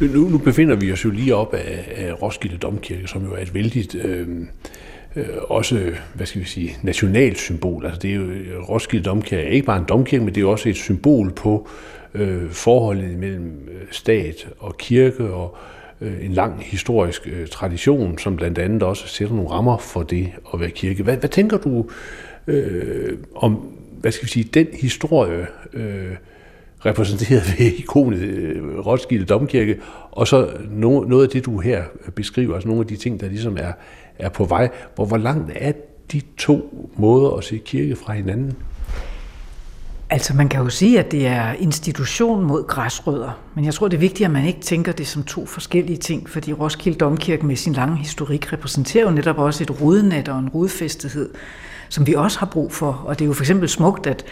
[0.00, 3.42] Nu, nu befinder vi os jo lige op af, af Roskilde Domkirke, som jo er
[3.42, 3.94] et vældigt...
[3.94, 4.28] Øh,
[5.16, 7.84] øh, også, hvad skal vi sige, nationalt symbol.
[7.84, 8.24] Altså det er jo,
[8.68, 11.68] Roskilde Domkirke er ikke bare en domkirke, men det er også et symbol på
[12.14, 18.18] øh, forholdet mellem øh, stat og kirke og øh, Øh, en lang historisk øh, tradition,
[18.18, 21.02] som blandt andet også sætter nogle rammer for det at være kirke.
[21.02, 21.86] Hvad, hvad tænker du
[22.46, 26.16] øh, om, hvad skal vi sige, den historie, øh,
[26.86, 29.78] repræsenteret ved ikonet øh, Roskilde Domkirke,
[30.10, 31.82] og så no, noget af det, du her
[32.14, 33.72] beskriver, altså nogle af de ting, der ligesom er,
[34.18, 34.70] er på vej.
[34.94, 35.72] Hvor, hvor langt er
[36.12, 38.56] de to måder at se kirke fra hinanden?
[40.10, 43.96] Altså man kan jo sige, at det er institution mod græsrødder, men jeg tror det
[43.96, 47.56] er vigtigt, at man ikke tænker det som to forskellige ting, fordi Roskilde Domkirke med
[47.56, 51.30] sin lange historik repræsenterer jo netop også et rodnet og en rodfæstighed,
[51.88, 52.92] som vi også har brug for.
[52.92, 54.24] Og det er jo for eksempel smukt, at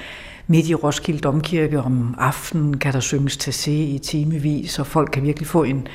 [0.46, 5.22] midt i Roskilde Domkirke om aftenen kan der synges se i timevis, og folk kan
[5.22, 5.88] virkelig få en,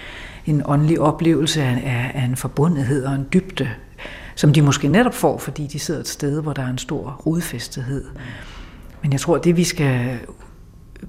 [0.45, 3.69] en åndelig oplevelse af, af, af en forbundethed og en dybde
[4.35, 7.21] som de måske netop får, fordi de sidder et sted, hvor der er en stor
[7.25, 8.05] rodfæstethed.
[9.01, 10.19] Men jeg tror, det vi skal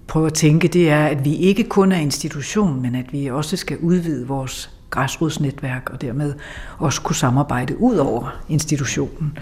[0.07, 3.57] prøve at tænke, det er, at vi ikke kun er institution, men at vi også
[3.57, 6.35] skal udvide vores græsrodsnetværk og dermed
[6.79, 9.39] også kunne samarbejde ud over institutionen.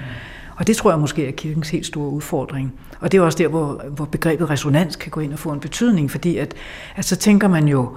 [0.56, 2.72] Og det tror jeg måske er kirkens helt store udfordring.
[3.00, 5.60] Og det er også der, hvor, hvor begrebet resonans kan gå ind og få en
[5.60, 6.54] betydning, fordi at,
[6.96, 7.88] at så tænker man jo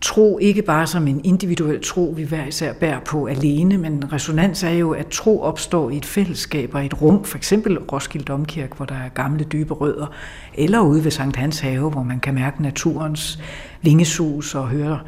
[0.00, 4.62] tro ikke bare som en individuel tro, vi hver især bærer på alene, men resonans
[4.62, 8.24] er jo, at tro opstår i et fællesskab og i et rum, for eksempel Roskilde
[8.24, 10.06] Domkirke, hvor der er gamle dybe rødder,
[10.54, 13.38] eller ude ved Sankt Hans Have, hvor man kan mærke naturens
[13.82, 14.98] vingesus og høre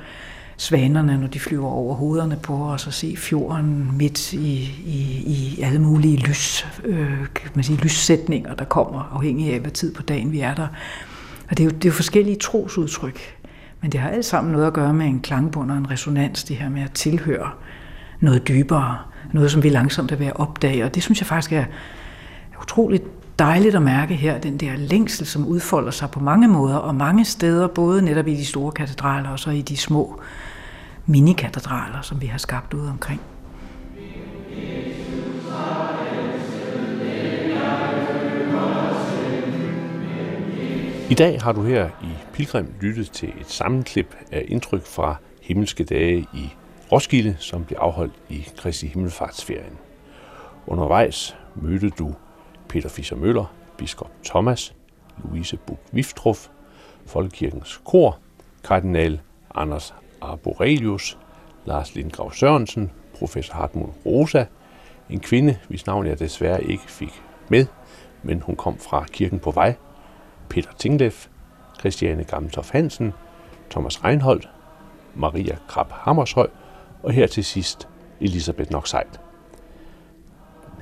[0.57, 4.55] svanerne, når de flyver over hovederne på os, og se fjorden midt i,
[4.87, 9.71] i, i alle mulige lys, øh, kan man sige, lyssætninger, der kommer, afhængig af, hvad
[9.71, 10.67] tid på dagen vi er der.
[11.51, 13.21] Og det er jo, det er jo forskellige trosudtryk,
[13.83, 16.57] men det har alt sammen noget at gøre med en klangbund og en resonans, det
[16.57, 17.51] her med at tilhøre
[18.21, 18.99] noget dybere,
[19.33, 21.65] noget som vi langsomt er ved at opdage, og det synes jeg faktisk er
[22.63, 23.05] utroligt
[23.39, 27.25] dejligt at mærke her, den der længsel, som udfolder sig på mange måder og mange
[27.25, 30.21] steder, både netop i de store katedraler og så i de små
[31.07, 33.21] minikatedraler, som vi har skabt ude omkring.
[41.13, 45.85] I dag har du her i Pilgrim lyttet til et sammenklip af indtryk fra himmelske
[45.85, 46.55] dage i
[46.93, 49.79] Roskilde, som blev afholdt i Kristi Himmelfartsferien.
[50.67, 52.15] Undervejs mødte du
[52.69, 54.75] Peter Fischer Møller, biskop Thomas,
[55.25, 56.49] Louise Buk Viftruff,
[57.07, 58.19] Folkekirkens kor,
[58.65, 59.21] kardinal
[59.55, 61.19] Anders Arborelius,
[61.65, 64.45] Lars Lindgrav Sørensen, professor Hartmut Rosa,
[65.11, 67.67] en kvinde, hvis navn jeg desværre ikke fik med,
[68.23, 69.75] men hun kom fra kirken på vej,
[70.53, 71.29] Peter Tingleff,
[71.81, 73.13] Christiane Gammeltoft Hansen,
[73.71, 74.49] Thomas Reinholdt,
[75.15, 76.49] Maria Krab Hammershøj
[77.03, 77.89] og her til sidst
[78.21, 79.21] Elisabeth Noxeit.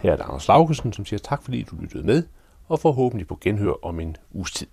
[0.02, 2.22] Her er det Anders Laugesen, som siger tak, fordi du lyttede med,
[2.68, 4.66] og forhåbentlig på genhør om en uges tid.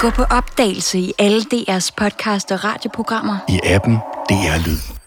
[0.00, 3.36] Gå på opdagelse i alle DR's podcast og radioprogrammer.
[3.48, 3.94] I appen
[4.28, 4.97] DR Lyd.